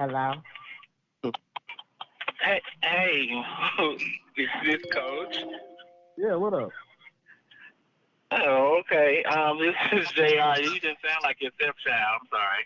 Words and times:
Hello. 0.00 0.32
Hey, 2.42 2.62
hey, 2.82 3.28
is 4.38 4.48
this 4.64 4.78
Coach? 4.94 5.44
Yeah, 6.16 6.36
what 6.36 6.54
up? 6.54 6.70
Oh, 8.30 8.80
okay. 8.80 9.22
Um, 9.24 9.58
this 9.58 9.74
is 10.00 10.08
Jr. 10.16 10.62
You 10.62 10.80
didn't 10.80 10.96
sound 11.04 11.20
like 11.22 11.36
your 11.42 11.50
stepchild. 11.60 12.16
I'm 12.16 12.28
sorry. 12.32 12.64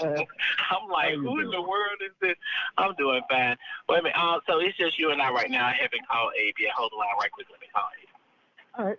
I'm 0.70 0.88
like, 0.88 1.12
you 1.12 1.20
who 1.20 1.40
in 1.42 1.50
the 1.50 1.60
world 1.60 2.00
is 2.00 2.12
this? 2.22 2.36
I'm 2.78 2.94
doing 2.94 3.20
fine. 3.28 3.58
Wait 3.90 3.98
a 3.98 4.02
minute. 4.04 4.16
Uh, 4.18 4.38
so 4.46 4.60
it's 4.60 4.78
just 4.78 4.98
you 4.98 5.10
and 5.10 5.20
I 5.20 5.30
right 5.30 5.50
now. 5.50 5.66
I 5.66 5.74
haven't 5.78 6.08
called 6.10 6.32
Abe 6.40 6.54
yet. 6.58 6.72
Hold 6.74 6.92
the 6.92 6.96
line 6.96 7.08
right 7.20 7.30
quick. 7.30 7.48
Let 7.52 7.60
me 7.60 7.66
call 7.74 7.84
Abe. 8.00 8.08
All 8.78 8.86
right. 8.86 8.98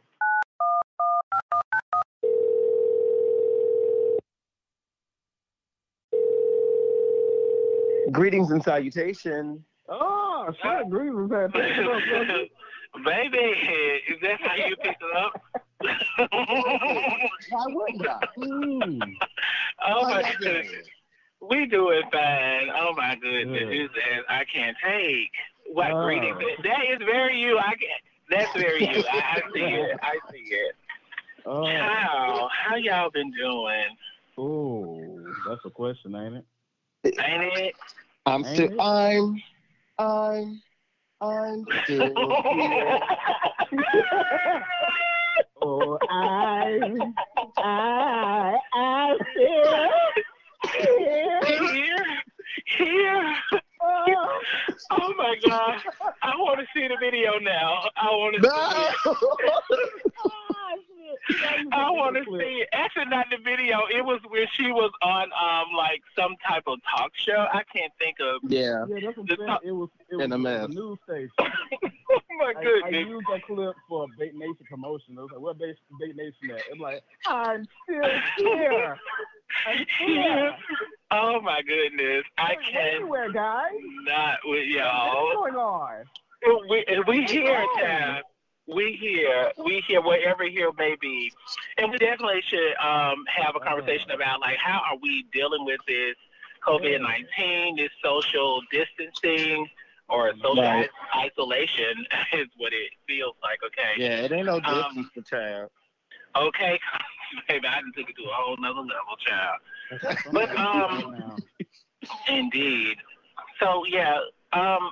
Greetings 8.12 8.52
and 8.52 8.64
salutation. 8.64 9.64
Oh, 9.88 10.48
shit, 10.62 10.90
Green 10.90 11.16
was 11.16 11.32
had 11.32 11.52
Baby, 13.06 13.38
is 13.38 14.18
that 14.22 14.40
how 14.42 14.56
you 14.56 14.76
picked 14.78 15.02
it 15.02 15.16
up? 15.16 15.42
Why 17.50 17.66
wouldn't 17.68 18.08
I? 18.08 18.20
Hmm. 18.36 19.02
oh 19.86 20.06
How 20.06 20.10
my 20.10 20.36
goodness. 20.40 20.88
We 21.42 21.66
doing 21.68 22.02
fine. 22.12 22.70
Oh 22.76 22.94
my 22.98 23.16
goodness. 23.22 23.60
Good. 23.60 23.74
It's, 23.74 23.94
and 24.12 24.24
I 24.28 24.44
can't 24.54 24.76
take. 24.84 25.32
What 25.72 25.92
Oh. 25.92 26.04
greetings. 26.04 26.38
That 26.64 26.82
is 26.92 26.98
very 27.06 27.40
you. 27.40 27.58
I 27.60 27.76
can 27.76 27.90
that's 28.30 28.54
very 28.54 28.82
you. 28.82 29.04
I, 29.12 29.18
I 29.38 29.42
see 29.54 29.60
it. 29.62 30.00
I 30.02 30.20
see 30.32 30.38
it. 30.38 30.76
Oh, 31.46 31.66
How? 31.66 32.50
How 32.52 32.76
y'all 32.76 33.10
been 33.12 33.32
doing? 33.32 33.86
oh, 34.38 35.20
that's 35.48 35.62
a 35.66 35.70
question, 35.70 36.16
ain't 36.16 36.36
it? 36.38 36.46
Ain't 37.06 37.18
it? 37.18 37.76
I'm 38.26 38.46
Ain't 38.46 38.56
still. 38.56 38.72
it? 38.74 38.80
I'm. 38.80 39.42
I'm. 39.98 40.62
I'm 41.22 41.66
still 41.84 42.36
here. 42.52 43.00
oh, 45.62 45.98
I, 46.10 46.80
I, 47.58 48.58
I 48.74 49.18
feel 49.36 49.90
here. 50.78 51.42
Here. 51.46 52.06
Here. 52.78 53.36
Oh, 53.82 54.40
Oh 54.92 55.14
my 55.18 55.36
god. 55.48 55.82
I 56.24 56.36
want 56.38 56.60
to 56.60 56.66
see 56.74 56.88
the 56.88 56.98
video 57.00 57.38
now. 57.40 57.90
I 57.96 58.08
want 58.08 58.36
to 58.36 58.42
see 58.42 58.48
it. 58.50 60.32
I 61.72 61.90
want 61.92 62.16
to 62.18 62.24
see 62.24 62.62
it. 62.62 62.70
Actually, 62.74 63.06
not 63.06 63.28
the 63.30 63.38
video. 63.44 63.82
It 63.94 64.04
was 64.04 64.20
where 64.28 64.48
she 64.54 64.72
was 64.72 64.92
on 65.02 65.24
um 65.34 65.76
like 65.76 66.02
some 66.18 66.36
type 66.48 66.64
of 66.68 66.80
talk 66.96 67.12
show. 67.16 67.46
I 67.54 67.64
can't 67.76 67.92
think 68.00 68.18
of. 68.20 68.42
yeah. 68.50 68.86
Yeah, 68.90 68.96
that's 69.06 69.18
what 69.18 69.28
The 69.28 69.34
I'm 69.44 69.48
saying. 69.48 69.58
It 69.66 69.72
was, 69.72 69.90
it 70.10 70.16
was 70.16 70.26
In 70.26 70.32
a 70.32 70.38
mess. 70.38 70.66
a 70.66 70.68
news 70.70 70.98
station. 71.04 71.30
oh 71.40 72.20
my 72.40 72.54
I, 72.56 72.60
I 72.60 72.64
goodness. 72.64 73.08
used 73.08 73.26
that 73.32 73.44
clip 73.46 73.76
for 73.88 74.06
a 74.06 74.08
Bait 74.18 74.34
Nation 74.36 74.56
promotion. 74.70 75.18
I 75.18 75.22
was 75.22 75.30
like, 75.32 75.42
what 75.42 75.58
Bait, 75.60 75.76
Bait 76.00 76.16
Nation 76.16 76.52
at? 76.56 76.62
I'm 76.72 76.80
like, 76.80 77.04
I'm 77.28 77.68
still 77.84 78.10
here. 78.38 78.98
I'm 79.68 79.86
here. 80.08 80.56
Oh 81.12 81.42
my 81.42 81.62
goodness. 81.62 82.24
I 82.38 82.50
Wait, 82.58 82.66
can't 82.72 82.96
Anywhere, 82.96 83.32
guys. 83.32 83.72
not 84.06 84.38
with 84.46 84.68
y'all. 84.68 85.24
What's 85.26 85.36
going 85.36 85.56
on? 85.56 86.04
We 86.70 86.86
we 87.08 87.26
here, 87.26 87.66
Oh. 87.68 88.22
We 88.74 88.98
here. 89.00 89.52
We 89.58 89.84
here 89.88 90.02
wherever 90.02 90.44
here 90.44 90.72
may 90.78 90.96
be. 91.02 91.32
And 91.78 91.92
we 91.92 91.98
definitely 91.98 92.42
should 92.48 92.76
um 92.86 93.24
have 93.36 93.56
a 93.56 93.60
conversation 93.60 94.12
about 94.12 94.42
like 94.42 94.58
how 94.58 94.82
are 94.92 94.98
we 95.02 95.26
dealing 95.34 95.66
with 95.66 95.80
this 95.88 96.16
COVID 96.68 97.02
nineteen, 97.02 97.76
this 97.78 97.90
social 98.04 98.62
distancing 98.72 99.68
or 100.08 100.34
social 100.44 100.64
Right. 100.64 100.90
isolation 101.16 102.06
is 102.34 102.48
what 102.58 102.74
it 102.74 102.92
feels 103.08 103.36
like, 103.44 103.60
okay? 103.66 103.94
Yeah, 103.98 104.26
it 104.26 104.32
ain't 104.32 104.46
no 104.48 104.56
Um, 104.60 104.64
distance 104.96 105.08
for 105.14 105.22
child. 105.22 105.70
Okay, 106.36 106.80
baby, 107.48 107.68
I 107.68 107.76
done 107.76 107.92
took 107.96 108.10
it 108.10 108.16
to 108.16 108.24
a 108.24 108.34
whole 108.34 108.58
nother 108.58 108.82
level, 108.82 109.16
child. 109.26 109.60
But, 110.32 110.56
um, 110.58 111.38
Indeed. 112.28 112.98
So 113.60 113.84
yeah, 113.88 114.18
um, 114.54 114.92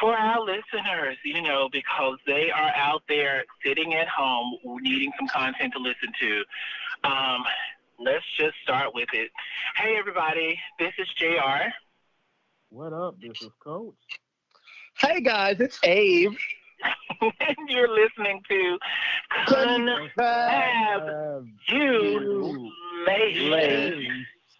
for 0.00 0.14
our 0.16 0.40
listeners, 0.40 1.16
you 1.24 1.42
know, 1.42 1.68
because 1.72 2.18
they 2.26 2.50
are 2.50 2.72
out 2.76 3.02
there 3.08 3.44
sitting 3.64 3.94
at 3.94 4.08
home 4.08 4.56
needing 4.80 5.10
some 5.18 5.28
content 5.28 5.72
to 5.74 5.78
listen 5.78 6.12
to, 6.20 7.08
um, 7.08 7.44
let's 7.98 8.24
just 8.36 8.54
start 8.62 8.94
with 8.94 9.08
it. 9.12 9.30
Hey 9.76 9.96
everybody, 9.98 10.58
this 10.78 10.92
is 10.98 11.08
Jr. 11.16 11.70
What 12.70 12.92
up? 12.92 13.20
This 13.20 13.40
is 13.42 13.50
Coach. 13.62 13.94
Hey 14.98 15.20
guys, 15.20 15.56
it's 15.60 15.78
Abe. 15.84 16.32
and 17.20 17.32
you're 17.68 17.88
listening 17.88 18.42
to 18.48 18.78
Have 19.46 21.02
Uh, 21.02 21.40
You 21.68 22.70
Late. 23.06 24.06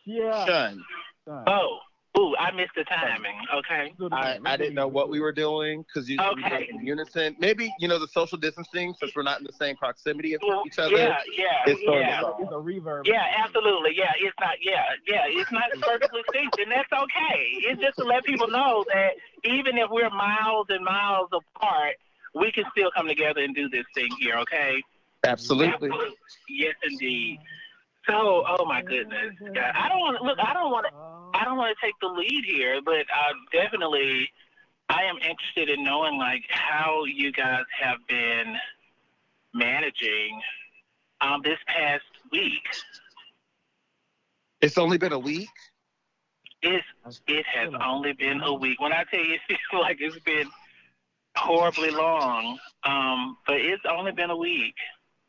Yeah. 0.05 0.44
Shun. 0.47 0.84
son. 1.26 1.44
Oh, 1.47 1.78
ooh, 2.19 2.37
I 2.37 2.51
missed 2.51 2.73
the 2.77 2.84
timing. 2.84 3.37
Okay. 3.55 3.95
I. 4.12 4.39
I 4.45 4.56
didn't 4.56 4.75
know 4.75 4.89
what 4.89 5.09
we 5.09 5.21
were 5.21 5.33
doing 5.33 5.83
because 5.83 6.09
you 6.09 6.19
we 6.37 6.45
Okay. 6.45 6.69
in 6.71 6.84
unison. 6.87 7.37
Maybe 7.39 7.73
you 7.79 7.89
know 7.89 7.99
the 7.99 8.09
social 8.09 8.37
distancing 8.39 8.95
since 9.01 9.15
we're 9.15 9.23
not 9.23 9.39
in 9.41 9.47
the 9.47 9.53
same 9.53 9.77
proximity 9.77 10.34
as 10.34 10.41
Well, 10.47 10.62
each 10.67 10.79
other. 10.79 10.97
yeah, 10.97 11.19
yeah, 11.37 11.45
It's 11.67 11.83
sort 11.84 11.99
of 11.99 12.01
yeah. 12.03 12.21
a- 12.23 12.43
It's 12.43 12.51
a 12.53 12.55
reverb. 12.55 13.06
Yeah, 13.06 13.25
absolutely. 13.45 13.93
Yeah, 13.97 14.12
it's 14.19 14.37
not. 14.41 14.56
Yeah, 14.61 14.84
yeah, 15.06 15.23
it's 15.27 15.53
not 15.53 15.65
perfectly 15.81 16.23
synced, 16.34 16.61
and 16.62 16.71
that's 16.71 16.93
okay. 16.93 17.39
It's 17.69 17.81
just 17.81 17.97
to 17.99 18.05
let 18.05 18.25
people 18.25 18.49
know 18.49 18.85
that 18.93 19.11
even 19.45 19.79
if 19.79 19.89
we're 19.91 20.11
miles 20.11 20.67
and 20.71 20.85
miles 20.85 21.29
apart, 21.33 21.95
we 22.35 22.50
can 22.53 22.65
still 22.73 22.91
come 22.97 23.06
together 23.06 23.41
and 23.43 23.55
do 23.55 23.69
this 23.69 23.85
thing 23.95 24.09
here. 24.21 24.37
Okay? 24.39 24.83
Absolutely. 25.25 25.91
Yes, 26.49 26.75
indeed. 26.83 27.39
So, 28.06 28.45
oh 28.49 28.65
my 28.65 28.81
goodness, 28.83 29.35
God, 29.41 29.59
I 29.75 29.89
don't 29.89 29.99
want 30.00 30.17
to 30.19 30.25
look. 30.25 30.39
I 30.41 30.55
don't 30.55 30.71
want 30.71 30.87
to. 30.87 30.93
I 31.38 31.44
don't 31.44 31.56
want 31.56 31.76
to 31.78 31.87
take 31.87 31.94
the 32.00 32.09
lead 32.09 32.44
here, 32.44 32.81
but 32.84 33.00
uh, 33.15 33.32
definitely, 33.53 34.28
I 34.88 35.04
am 35.04 35.16
interested 35.19 35.69
in 35.71 35.84
knowing 35.84 36.19
like 36.19 36.43
how 36.49 37.04
you 37.04 37.31
guys 37.32 37.62
have 37.81 37.99
been 38.09 38.56
managing 39.54 40.41
um, 41.21 41.41
this 41.44 41.59
past 41.69 42.03
week. 42.32 42.62
It's 44.60 44.78
only 44.78 44.99
been 44.99 45.12
a 45.12 45.19
week. 45.19 45.49
It's 46.62 46.84
it 47.28 47.47
has 47.47 47.70
only 47.84 48.15
been 48.15 48.41
a 48.41 48.53
week. 48.53 48.81
When 48.81 48.93
I 48.93 49.05
tell 49.09 49.20
you, 49.20 49.34
it 49.49 49.59
feels 49.70 49.81
like 49.82 49.99
it's 50.00 50.19
been 50.20 50.50
horribly 51.37 51.91
long. 51.91 52.59
Um, 52.82 53.37
but 53.47 53.56
it's 53.56 53.82
only 53.88 54.10
been 54.10 54.31
a 54.31 54.37
week, 54.37 54.75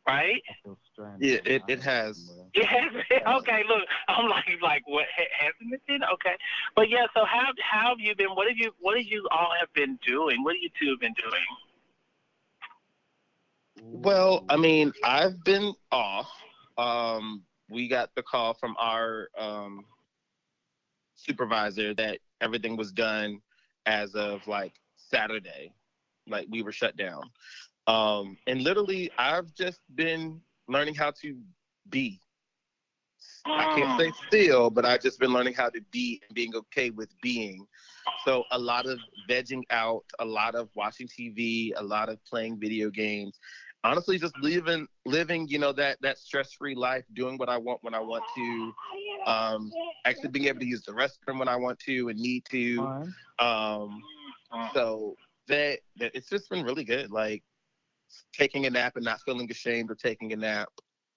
right? 0.08 0.42
I 0.48 0.54
feel 0.64 0.78
stranded. 0.92 1.28
Yeah, 1.46 1.54
it- 1.54 1.62
it 1.68 1.82
has. 1.82 2.39
Been. 2.54 3.22
Okay, 3.26 3.62
look, 3.68 3.82
I'm 4.08 4.28
like, 4.28 4.44
like, 4.62 4.82
what 4.86 5.06
ha- 5.16 5.30
hasn't 5.38 5.72
it 5.72 5.80
been? 5.86 6.00
Okay, 6.14 6.36
but 6.74 6.88
yeah. 6.88 7.06
So 7.14 7.24
how 7.24 7.52
how 7.62 7.90
have 7.90 8.00
you 8.00 8.14
been? 8.14 8.30
What 8.30 8.48
have 8.48 8.56
you 8.56 8.72
What 8.80 8.96
have 8.96 9.06
you 9.06 9.26
all 9.30 9.52
have 9.58 9.72
been 9.72 9.98
doing? 10.06 10.42
What 10.42 10.54
have 10.56 10.62
you 10.62 10.70
two 10.80 10.90
have 10.90 11.00
been 11.00 11.14
doing? 11.14 11.42
Well, 13.82 14.44
I 14.48 14.56
mean, 14.56 14.92
I've 15.04 15.42
been 15.44 15.74
off. 15.92 16.30
Um, 16.76 17.42
we 17.68 17.88
got 17.88 18.10
the 18.14 18.22
call 18.22 18.54
from 18.54 18.74
our 18.78 19.28
um, 19.38 19.84
supervisor 21.14 21.94
that 21.94 22.18
everything 22.40 22.76
was 22.76 22.92
done 22.92 23.40
as 23.86 24.14
of 24.14 24.46
like 24.46 24.72
Saturday, 24.96 25.72
like 26.26 26.46
we 26.50 26.62
were 26.62 26.72
shut 26.72 26.96
down. 26.96 27.22
Um, 27.86 28.36
and 28.46 28.62
literally, 28.62 29.10
I've 29.18 29.52
just 29.54 29.80
been 29.94 30.40
learning 30.68 30.94
how 30.94 31.12
to 31.22 31.36
be. 31.88 32.20
I 33.46 33.74
can't 33.74 34.00
say 34.00 34.12
still, 34.28 34.70
but 34.70 34.84
I've 34.84 35.00
just 35.02 35.18
been 35.18 35.32
learning 35.32 35.54
how 35.54 35.68
to 35.70 35.80
be 35.90 36.20
and 36.28 36.34
being 36.34 36.54
okay 36.54 36.90
with 36.90 37.08
being. 37.20 37.66
So 38.24 38.44
a 38.50 38.58
lot 38.58 38.86
of 38.86 38.98
vegging 39.28 39.62
out, 39.70 40.04
a 40.18 40.24
lot 40.24 40.54
of 40.54 40.68
watching 40.74 41.08
TV, 41.08 41.72
a 41.76 41.82
lot 41.82 42.08
of 42.08 42.22
playing 42.24 42.58
video 42.58 42.90
games. 42.90 43.38
Honestly, 43.82 44.18
just 44.18 44.36
living, 44.38 44.86
living, 45.06 45.48
you 45.48 45.58
know, 45.58 45.72
that 45.72 45.96
that 46.02 46.18
stress-free 46.18 46.74
life, 46.74 47.04
doing 47.14 47.38
what 47.38 47.48
I 47.48 47.56
want 47.56 47.82
when 47.82 47.94
I 47.94 48.00
want 48.00 48.24
to, 48.36 48.72
um, 49.26 49.70
actually 50.04 50.28
being 50.30 50.46
able 50.46 50.60
to 50.60 50.66
use 50.66 50.82
the 50.82 50.92
restroom 50.92 51.38
when 51.38 51.48
I 51.48 51.56
want 51.56 51.78
to 51.80 52.08
and 52.08 52.18
need 52.18 52.44
to. 52.50 52.92
Um, 53.38 54.02
so 54.74 55.16
that, 55.48 55.78
that 55.96 56.12
it's 56.14 56.28
just 56.28 56.50
been 56.50 56.64
really 56.64 56.84
good. 56.84 57.10
Like 57.10 57.42
taking 58.32 58.66
a 58.66 58.70
nap 58.70 58.96
and 58.96 59.04
not 59.04 59.20
feeling 59.22 59.50
ashamed 59.50 59.90
of 59.90 59.98
taking 59.98 60.32
a 60.32 60.36
nap. 60.36 60.68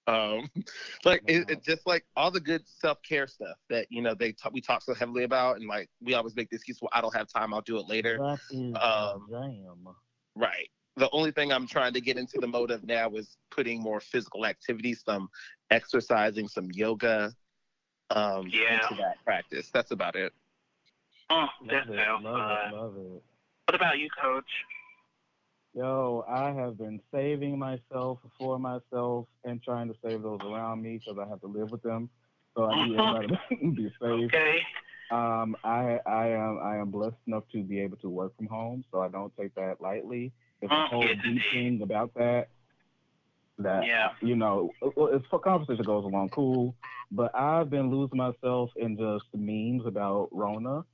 Um, 0.07 0.49
like 1.05 1.23
it, 1.27 1.49
it 1.49 1.63
just 1.63 1.87
like 1.87 2.05
all 2.15 2.31
the 2.31 2.39
good 2.39 2.63
self 2.67 3.01
care 3.03 3.27
stuff 3.27 3.57
that 3.69 3.87
you 3.89 4.01
know 4.01 4.13
they 4.13 4.31
talk, 4.31 4.53
we 4.53 4.61
talk 4.61 4.81
so 4.81 4.93
heavily 4.93 5.23
about, 5.23 5.57
and 5.57 5.67
like 5.67 5.89
we 6.01 6.13
always 6.13 6.35
make 6.35 6.49
the 6.49 6.55
excuse, 6.55 6.79
well, 6.81 6.89
I 6.93 7.01
don't 7.01 7.15
have 7.15 7.27
time, 7.27 7.53
I'll 7.53 7.61
do 7.61 7.77
it 7.77 7.87
later. 7.87 8.17
That 8.19 8.39
is 8.49 8.75
Um, 8.81 9.27
jam. 9.29 9.87
Right. 10.35 10.69
The 10.95 11.09
only 11.11 11.31
thing 11.31 11.51
I'm 11.51 11.65
trying 11.67 11.93
to 11.93 12.01
get 12.01 12.17
into 12.17 12.39
the 12.39 12.47
mode 12.47 12.69
of 12.69 12.83
now 12.83 13.09
is 13.15 13.37
putting 13.49 13.81
more 13.81 13.99
physical 13.99 14.45
activity, 14.45 14.93
some 14.93 15.29
exercising, 15.71 16.47
some 16.47 16.69
yoga, 16.71 17.33
um, 18.11 18.47
Yeah. 18.47 18.81
into 18.83 18.95
that 19.01 19.23
practice. 19.23 19.71
That's 19.71 19.91
about 19.91 20.15
it. 20.15 20.33
Oh, 21.29 21.47
that 21.67 21.87
Love 21.87 21.95
it, 21.97 22.23
love 22.23 22.23
fun. 22.23 22.73
it, 22.73 22.75
love 22.75 22.97
it. 22.97 23.23
What 23.65 23.75
about 23.75 23.97
you, 23.97 24.09
Coach? 24.21 24.45
Yo, 25.75 26.23
I 26.29 26.51
have 26.51 26.77
been 26.77 26.99
saving 27.11 27.57
myself 27.57 28.19
for 28.37 28.59
myself 28.59 29.25
and 29.43 29.61
trying 29.63 29.87
to 29.87 29.95
save 30.03 30.21
those 30.21 30.39
around 30.43 30.83
me 30.83 30.99
because 31.03 31.19
I 31.19 31.27
have 31.27 31.41
to 31.41 31.47
live 31.47 31.71
with 31.71 31.81
them. 31.81 32.09
So 32.55 32.65
I 32.65 32.85
need 32.85 32.95
everybody 32.95 33.27
to 33.49 33.71
be 33.71 33.89
safe. 33.99 34.25
Okay. 34.25 34.59
Um, 35.09 35.55
I 35.63 35.99
I 36.05 36.27
am 36.29 36.59
I 36.63 36.77
am 36.77 36.91
blessed 36.91 37.15
enough 37.27 37.43
to 37.53 37.63
be 37.63 37.79
able 37.79 37.97
to 37.97 38.09
work 38.09 38.35
from 38.37 38.47
home, 38.47 38.85
so 38.91 39.01
I 39.01 39.09
don't 39.09 39.35
take 39.35 39.53
that 39.55 39.81
lightly. 39.81 40.31
It's 40.61 40.71
a 40.71 40.75
Mm, 40.75 40.87
whole 40.89 41.03
yes, 41.05 41.17
deep 41.23 41.41
thing 41.51 41.81
about 41.81 42.13
that. 42.13 42.49
That 43.57 43.85
Yeah. 43.85 44.11
you 44.21 44.35
know, 44.35 44.69
it's 44.81 45.25
for 45.27 45.39
conversation 45.39 45.85
goes 45.85 46.05
along 46.05 46.29
cool, 46.29 46.75
but 47.11 47.33
I've 47.35 47.69
been 47.69 47.89
losing 47.89 48.17
myself 48.17 48.69
in 48.75 48.95
just 48.97 49.25
memes 49.33 49.85
about 49.87 50.29
Rona, 50.31 50.85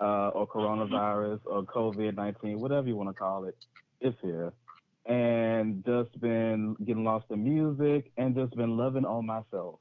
uh, 0.00 0.28
or 0.28 0.46
coronavirus 0.46 1.40
or 1.46 1.64
COVID 1.64 2.14
nineteen, 2.16 2.60
whatever 2.60 2.86
you 2.88 2.96
want 2.96 3.08
to 3.08 3.14
call 3.14 3.44
it. 3.44 3.56
It's 4.00 4.16
here, 4.22 4.52
and 5.06 5.84
just 5.84 6.18
been 6.20 6.76
getting 6.84 7.04
lost 7.04 7.26
in 7.30 7.44
music 7.44 8.10
and 8.16 8.34
just 8.34 8.56
been 8.56 8.76
loving 8.76 9.04
on 9.04 9.26
myself, 9.26 9.78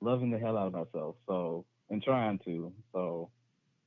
loving 0.00 0.30
the 0.30 0.38
hell 0.38 0.58
out 0.58 0.68
of 0.68 0.72
myself. 0.72 1.16
So 1.26 1.64
and 1.90 2.02
trying 2.02 2.38
to. 2.44 2.72
So, 2.92 3.30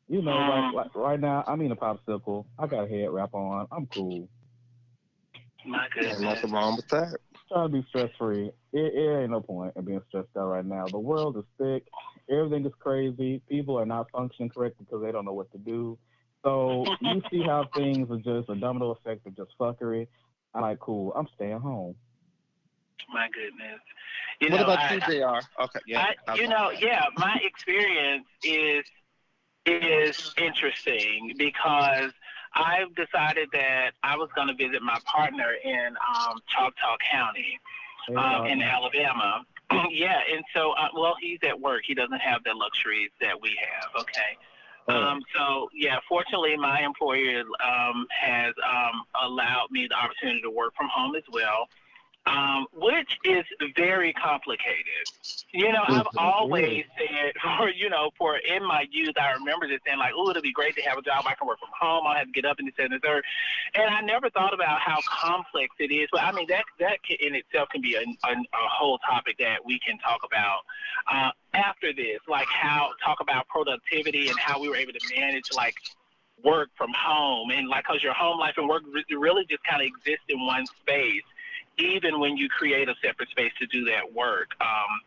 you 0.07 0.21
know, 0.21 0.31
like, 0.31 0.63
um, 0.63 0.73
like 0.73 0.95
right 0.95 1.19
now, 1.19 1.43
I'm 1.47 1.61
eating 1.61 1.71
a 1.71 1.75
popsicle. 1.75 2.45
I 2.57 2.67
got 2.67 2.85
a 2.85 2.87
head 2.87 3.09
wrap 3.09 3.33
on. 3.33 3.67
I'm 3.71 3.87
cool. 3.87 4.27
My 5.65 5.87
There's 5.95 6.13
goodness. 6.13 6.35
nothing 6.35 6.51
wrong 6.51 6.75
with 6.77 6.87
that. 6.89 7.17
Trying 7.49 7.71
to 7.71 7.81
be 7.81 7.85
stress 7.89 8.09
free. 8.17 8.51
It, 8.73 8.93
it 8.93 9.21
ain't 9.21 9.31
no 9.31 9.41
point 9.41 9.73
in 9.75 9.83
being 9.83 10.01
stressed 10.07 10.29
out 10.37 10.47
right 10.47 10.65
now. 10.65 10.87
The 10.87 10.99
world 10.99 11.37
is 11.37 11.43
sick. 11.59 11.87
Everything 12.29 12.65
is 12.65 12.71
crazy. 12.79 13.41
People 13.49 13.77
are 13.77 13.85
not 13.85 14.09
functioning 14.11 14.49
correctly 14.49 14.85
because 14.87 15.03
they 15.03 15.11
don't 15.11 15.25
know 15.25 15.33
what 15.33 15.51
to 15.51 15.57
do. 15.57 15.97
So 16.43 16.85
you 17.01 17.21
see 17.29 17.43
how 17.43 17.69
things 17.75 18.09
are 18.09 18.17
just 18.17 18.49
a 18.49 18.55
domino 18.55 18.91
effect 18.91 19.27
of 19.27 19.35
just 19.35 19.51
fuckery. 19.59 20.07
I'm 20.53 20.61
like, 20.61 20.79
cool. 20.79 21.13
I'm 21.15 21.27
staying 21.35 21.59
home. 21.59 21.95
My 23.13 23.27
goodness. 23.33 23.79
You 24.39 24.49
what 24.49 24.57
know, 24.57 24.63
about 24.63 24.79
I, 24.79 24.93
you, 24.93 24.99
Jr.? 25.01 25.63
Okay, 25.63 25.79
yeah. 25.85 26.13
I, 26.27 26.35
you 26.35 26.47
know, 26.47 26.71
yeah, 26.71 27.05
my 27.17 27.39
experience 27.43 28.25
is 28.43 28.85
is 29.65 30.33
interesting 30.37 31.33
because 31.37 32.11
I've 32.55 32.93
decided 32.95 33.49
that 33.53 33.91
I 34.03 34.15
was 34.15 34.29
going 34.35 34.47
to 34.47 34.53
visit 34.53 34.81
my 34.81 34.99
partner 35.05 35.53
in 35.63 35.87
um, 36.15 36.39
Choctaw 36.47 36.97
County 37.11 37.59
Hey, 38.07 38.15
um, 38.15 38.41
uh, 38.41 38.45
in 38.45 38.61
Alabama. 38.61 39.43
yeah, 39.91 40.19
and 40.33 40.43
so 40.53 40.71
uh, 40.71 40.87
well, 40.95 41.15
he's 41.21 41.39
at 41.43 41.59
work. 41.59 41.83
He 41.85 41.93
doesn't 41.93 42.21
have 42.21 42.43
the 42.43 42.53
luxuries 42.53 43.11
that 43.21 43.39
we 43.39 43.57
have. 43.61 44.01
Okay. 44.01 44.37
Oh, 44.87 44.93
Um, 44.93 45.21
so 45.35 45.69
yeah, 45.73 45.99
fortunately, 46.07 46.55
my 46.57 46.81
employer 46.81 47.43
um, 47.63 48.07
has 48.09 48.53
um, 48.63 49.03
allowed 49.23 49.67
me 49.71 49.87
the 49.89 49.95
opportunity 49.95 50.41
to 50.41 50.49
work 50.49 50.73
from 50.75 50.87
home 50.91 51.15
as 51.15 51.23
well, 51.31 51.67
um, 52.25 52.67
which 52.73 53.17
is 53.23 53.45
very 53.75 54.13
complicated. 54.13 54.85
You 55.51 55.71
know, 55.71 55.83
I've 55.87 56.07
always 56.17 56.85
said, 56.97 57.33
for 57.57 57.69
you 57.69 57.89
know, 57.89 58.11
for 58.17 58.37
in 58.37 58.63
my 58.63 58.85
youth, 58.91 59.15
I 59.19 59.31
remember 59.31 59.67
just 59.67 59.83
saying 59.85 59.97
like, 59.97 60.13
"Oh, 60.15 60.29
it'll 60.29 60.41
be 60.41 60.51
great 60.51 60.75
to 60.75 60.81
have 60.83 60.97
a 60.97 61.01
job. 61.01 61.25
I 61.25 61.33
can 61.33 61.47
work 61.47 61.59
from 61.59 61.69
home. 61.79 62.05
I 62.05 62.11
don't 62.11 62.17
have 62.19 62.27
to 62.27 62.33
get 62.33 62.45
up 62.45 62.59
and 62.59 62.67
this 62.67 62.75
and 62.77 62.93
the 62.93 62.99
third. 62.99 63.23
And 63.73 63.89
I 63.89 64.01
never 64.01 64.29
thought 64.29 64.53
about 64.53 64.79
how 64.79 64.99
complex 65.07 65.75
it 65.79 65.91
is. 65.91 66.07
But 66.11 66.21
I 66.21 66.31
mean, 66.31 66.47
that 66.49 66.65
that 66.79 67.01
can, 67.03 67.17
in 67.21 67.35
itself 67.35 67.69
can 67.69 67.81
be 67.81 67.95
a, 67.95 68.01
a, 68.01 68.31
a 68.33 68.67
whole 68.69 68.99
topic 68.99 69.37
that 69.39 69.65
we 69.65 69.79
can 69.79 69.97
talk 69.97 70.21
about 70.25 70.61
uh, 71.11 71.31
after 71.53 71.93
this, 71.93 72.19
like 72.27 72.47
how 72.47 72.91
talk 73.03 73.19
about 73.21 73.47
productivity 73.47 74.27
and 74.29 74.37
how 74.37 74.59
we 74.59 74.69
were 74.69 74.75
able 74.75 74.93
to 74.93 75.19
manage 75.19 75.49
like 75.55 75.75
work 76.43 76.69
from 76.77 76.91
home 76.95 77.51
and 77.51 77.67
like 77.67 77.83
because 77.83 78.03
your 78.03 78.13
home 78.13 78.39
life 78.39 78.53
and 78.57 78.67
work 78.67 78.83
re- 78.93 79.03
really 79.17 79.45
just 79.49 79.63
kind 79.63 79.81
of 79.81 79.87
exist 79.87 80.23
in 80.29 80.39
one 80.45 80.65
space, 80.81 81.23
even 81.79 82.19
when 82.19 82.37
you 82.37 82.49
create 82.49 82.89
a 82.89 82.95
separate 83.03 83.29
space 83.29 83.51
to 83.59 83.65
do 83.67 83.85
that 83.85 84.13
work. 84.13 84.49
Um, 84.61 85.01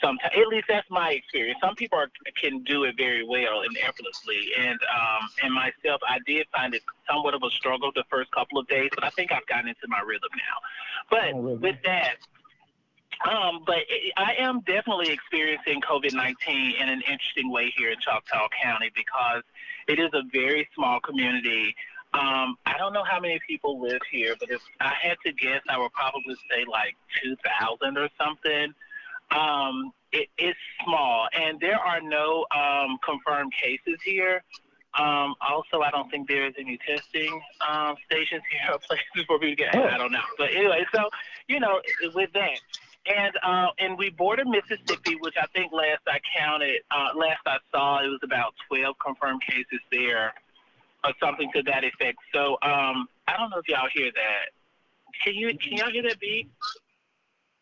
sometimes, 0.00 0.32
at 0.36 0.46
least 0.48 0.66
that's 0.68 0.88
my 0.90 1.12
experience. 1.12 1.58
Some 1.62 1.74
people 1.74 1.98
are, 1.98 2.10
can 2.40 2.62
do 2.64 2.84
it 2.84 2.96
very 2.96 3.24
well 3.24 3.62
and 3.62 3.76
effortlessly, 3.82 4.50
and 4.58 4.78
um, 4.82 5.28
and 5.42 5.54
myself, 5.54 6.00
I 6.06 6.18
did 6.26 6.46
find 6.52 6.74
it 6.74 6.82
somewhat 7.08 7.34
of 7.34 7.42
a 7.42 7.50
struggle 7.50 7.90
the 7.94 8.04
first 8.10 8.30
couple 8.32 8.58
of 8.58 8.66
days, 8.68 8.90
but 8.94 9.04
I 9.04 9.10
think 9.10 9.32
I've 9.32 9.46
gotten 9.46 9.68
into 9.68 9.86
my 9.88 10.00
rhythm 10.00 10.30
now. 10.36 10.58
But 11.10 11.34
Oh, 11.34 11.40
really? 11.40 11.58
with 11.58 11.76
that, 11.84 12.16
um, 13.28 13.62
but 13.66 13.78
it, 13.88 14.12
I 14.16 14.34
am 14.38 14.60
definitely 14.60 15.10
experiencing 15.10 15.80
COVID 15.80 16.12
19 16.12 16.74
in 16.80 16.88
an 16.88 17.00
interesting 17.00 17.50
way 17.50 17.72
here 17.76 17.90
in 17.90 17.98
Choctaw 18.00 18.48
County 18.62 18.90
because 18.94 19.42
it 19.88 19.98
is 19.98 20.10
a 20.12 20.22
very 20.32 20.68
small 20.74 21.00
community. 21.00 21.74
Um, 22.14 22.56
I 22.64 22.78
don't 22.78 22.92
know 22.92 23.02
how 23.02 23.18
many 23.18 23.40
people 23.46 23.80
live 23.80 24.00
here, 24.10 24.36
but 24.38 24.48
if 24.48 24.62
I 24.80 24.92
had 25.02 25.16
to 25.26 25.32
guess, 25.32 25.62
I 25.68 25.78
would 25.78 25.92
probably 25.92 26.36
say 26.48 26.64
like 26.70 26.96
2,000 27.22 27.98
or 27.98 28.08
something. 28.16 28.72
Um, 29.32 29.92
it, 30.12 30.28
it's 30.38 30.58
small, 30.84 31.28
and 31.32 31.58
there 31.58 31.78
are 31.78 32.00
no 32.00 32.46
um, 32.54 32.98
confirmed 33.04 33.52
cases 33.60 33.98
here. 34.04 34.44
Um, 34.96 35.34
also, 35.40 35.80
I 35.80 35.90
don't 35.90 36.08
think 36.08 36.28
there 36.28 36.46
is 36.46 36.54
any 36.56 36.78
testing 36.86 37.40
um, 37.68 37.96
stations 38.06 38.42
here 38.48 38.74
or 38.74 38.78
places 38.86 39.04
for 39.26 39.38
people 39.38 39.40
to 39.40 39.56
get. 39.56 39.74
I 39.74 39.98
don't 39.98 40.12
know, 40.12 40.20
but 40.38 40.50
anyway, 40.54 40.86
so 40.94 41.10
you 41.48 41.58
know, 41.58 41.80
with 42.14 42.32
that, 42.34 42.60
and 43.06 43.34
uh, 43.42 43.70
and 43.78 43.98
we 43.98 44.10
border 44.10 44.44
Mississippi, 44.44 45.16
which 45.18 45.34
I 45.36 45.46
think 45.46 45.72
last 45.72 46.02
I 46.06 46.20
counted, 46.38 46.82
uh, 46.92 47.08
last 47.16 47.40
I 47.44 47.58
saw, 47.72 48.04
it 48.04 48.08
was 48.08 48.20
about 48.22 48.54
12 48.68 48.94
confirmed 49.04 49.42
cases 49.42 49.80
there, 49.90 50.32
or 51.04 51.12
something 51.22 51.50
to 51.54 51.62
that 51.62 51.84
effect. 51.84 52.18
So 52.32 52.54
um, 52.62 53.08
I 53.28 53.36
don't 53.36 53.50
know 53.50 53.58
if 53.58 53.68
y'all 53.68 53.88
hear 53.92 54.10
that. 54.12 54.52
Can 55.22 55.34
you 55.34 55.56
can 55.58 55.76
y'all 55.76 55.90
hear 55.90 56.02
that 56.02 56.18
beat? 56.20 56.50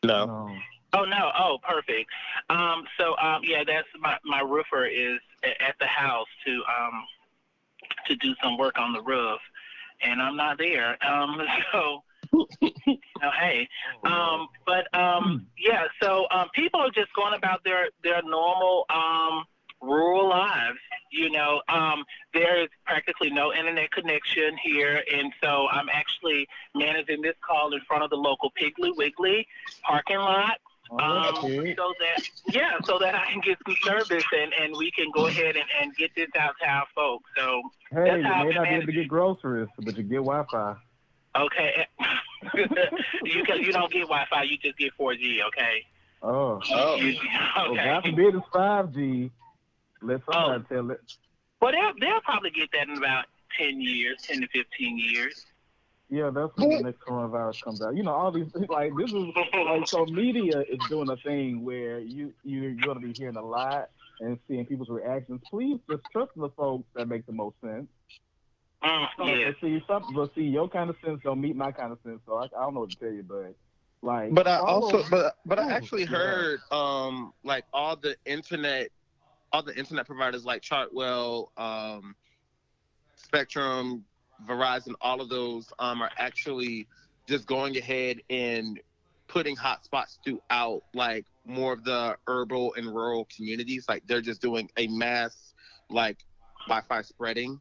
No. 0.03 0.27
no. 0.27 0.57
Oh 0.95 1.05
no! 1.05 1.31
Oh, 1.39 1.59
perfect. 1.67 2.11
Um, 2.51 2.85
so 2.99 3.17
um, 3.17 3.41
yeah, 3.45 3.65
that's 3.67 3.89
my 3.99 4.17
my 4.25 4.41
roofer 4.41 4.87
is 4.87 5.19
at 5.43 5.75
the 5.81 5.87
house 5.87 6.27
to 6.47 6.53
um 6.53 7.05
to 8.07 8.17
do 8.17 8.35
some 8.43 8.59
work 8.59 8.79
on 8.79 8.93
the 8.93 9.01
roof, 9.01 9.41
and 10.03 10.21
I'm 10.21 10.37
not 10.37 10.59
there. 10.59 10.99
Um, 11.05 11.41
so 11.73 12.03
you 12.61 12.99
know, 13.23 13.31
hey. 13.41 13.69
Um, 14.05 14.49
but 14.67 14.93
um, 14.99 15.47
yeah, 15.59 15.85
so 16.03 16.27
um, 16.31 16.49
people 16.55 16.81
are 16.81 16.91
just 16.91 17.13
going 17.15 17.35
about 17.35 17.65
their 17.65 17.89
their 18.03 18.23
normal 18.23 18.85
um 18.91 19.45
rural 19.81 20.29
lives. 20.29 20.79
You 21.11 21.31
know, 21.31 21.63
um, 21.69 22.05
there 22.35 22.67
no 23.31 23.53
internet 23.53 23.91
connection 23.93 24.57
here, 24.63 25.03
and 25.13 25.33
so 25.43 25.69
I'm 25.71 25.89
actually 25.91 26.47
managing 26.75 27.23
this 27.23 27.35
call 27.47 27.73
in 27.75 27.81
front 27.87 28.03
of 28.03 28.11
the 28.11 28.17
local 28.17 28.51
Piggly 28.61 28.97
Wiggly 28.97 29.47
parking 29.83 30.19
lot. 30.19 30.59
Um, 30.99 31.37
Okay. 31.37 31.75
so 31.75 31.95
that 32.01 32.23
yeah, 32.55 32.73
so 32.85 32.99
that 32.99 33.15
I 33.15 33.25
can 33.33 33.41
get 33.41 33.57
some 33.67 33.77
service 33.83 34.25
and, 34.37 34.53
and 34.61 34.77
we 34.77 34.91
can 34.91 35.07
go 35.15 35.27
ahead 35.27 35.57
and, 35.57 35.65
and 35.81 35.97
get 35.97 36.11
this 36.15 36.29
out 36.39 36.55
to 36.61 36.69
our 36.69 36.85
folks. 36.95 37.31
So 37.35 37.63
Hey, 37.91 38.05
That's 38.05 38.17
you 38.19 38.25
how 38.25 38.41
I've 38.43 38.47
may 38.49 38.55
not 38.55 38.65
be 38.65 38.69
able 38.75 38.87
to 38.87 38.93
get 38.93 39.09
groceries, 39.09 39.69
but 39.79 39.97
you 39.97 40.03
get 40.03 40.17
Wi-Fi. 40.17 40.75
okay, 41.39 41.87
you 43.25 43.43
can 43.45 43.63
you 43.63 43.73
don't 43.73 43.91
get 43.93 44.03
Wi-Fi, 44.03 44.43
you 44.43 44.59
just 44.59 44.77
get 44.77 44.93
4G. 45.01 45.39
Okay. 45.49 45.85
Oh, 46.23 46.61
Oh. 46.71 46.97
You- 46.97 47.17
well, 47.57 47.75
God 47.75 47.99
okay. 47.99 48.11
forbid 48.11 48.35
it's 48.35 48.47
5G. 48.55 49.31
Let 50.03 50.21
somebody 50.31 50.65
tell 50.69 50.91
it. 50.91 51.01
Well, 51.63 51.71
they'll 51.71 51.93
they'll 52.01 52.21
probably 52.23 52.51
get 52.51 52.71
that 52.73 52.89
in 52.89 52.99
about 52.99 53.27
10 53.57 53.81
years, 53.81 54.19
10 54.23 54.41
to 54.41 54.49
15 54.49 54.99
years. 54.99 55.47
Yeah, 56.11 56.31
that's 56.31 56.51
when 56.57 56.71
the 56.71 56.83
next 56.83 57.01
coronavirus 57.01 57.63
comes 57.63 57.81
out. 57.81 57.97
You 57.97 58.03
know, 58.03 58.13
all 58.13 58.33
these 58.33 58.49
like 58.69 58.93
this 58.99 59.13
is 59.13 59.29
like 59.55 59.87
so 59.87 60.05
media 60.07 60.61
is 60.61 60.81
doing 60.89 61.09
a 61.09 61.17
thing 61.17 61.65
where 61.65 62.01
you 62.01 62.35
you're 62.43 62.75
gonna 62.75 63.01
be 63.01 63.13
hearing 63.17 63.37
a 63.37 63.43
lot 63.43 63.91
and 64.21 64.39
seeing 64.49 64.67
people's 64.67 64.91
reactions. 64.91 65.41
Please 65.49 65.79
just 65.89 66.03
trust 66.11 66.33
the 66.37 66.51
folks 66.51 66.85
that 66.95 67.09
make 67.09 67.25
the 67.27 67.33
most 67.33 67.55
sense. 67.61 67.87
So, 69.17 69.27
yeah. 69.27 69.53
but 69.53 69.61
see, 69.61 69.83
some 69.87 70.05
but 70.15 70.35
see 70.35 70.43
your 70.43 70.69
kind 70.69 70.91
of 70.91 70.97
sense 71.05 71.21
don't 71.23 71.41
meet 71.41 71.55
my 71.55 71.71
kind 71.71 71.93
of 71.93 71.99
sense. 72.05 72.19
So 72.27 72.35
I, 72.35 72.45
I 72.45 72.63
don't 72.65 72.75
know 72.75 72.81
what 72.81 72.91
to 72.91 72.97
tell 72.97 73.13
you, 73.13 73.23
but 73.23 73.55
like. 74.03 74.35
But 74.35 74.49
I 74.49 74.59
follow- 74.59 74.87
also, 74.87 75.05
but 75.09 75.37
but 75.47 75.61
I 75.61 75.71
actually 75.71 76.03
yeah. 76.03 76.09
heard, 76.09 76.61
um, 76.73 77.33
like 77.45 77.65
all 77.73 77.95
the 77.95 78.17
internet, 78.27 78.91
all 79.53 79.63
the 79.63 79.77
internet 79.77 80.07
providers 80.07 80.45
like 80.45 80.63
Chartwell, 80.63 81.49
um, 81.59 82.17
Spectrum, 83.17 84.05
Verizon, 84.47 84.95
all 85.01 85.21
of 85.21 85.29
those, 85.29 85.67
um, 85.79 86.03
are 86.03 86.11
actually 86.19 86.89
just 87.29 87.47
going 87.47 87.77
ahead 87.77 88.21
and 88.31 88.81
putting 89.29 89.57
hotspots 89.57 90.19
throughout, 90.25 90.83
like 90.95 91.27
more 91.47 91.73
of 91.73 91.85
the 91.85 92.17
urban 92.27 92.71
and 92.77 92.87
rural 92.95 93.27
communities. 93.35 93.87
Like 93.89 94.07
they're 94.07 94.21
just 94.21 94.41
doing 94.43 94.69
a 94.77 94.87
mass, 94.89 95.55
like 95.91 96.19
Wi-Fi 96.69 97.03
spreading. 97.03 97.61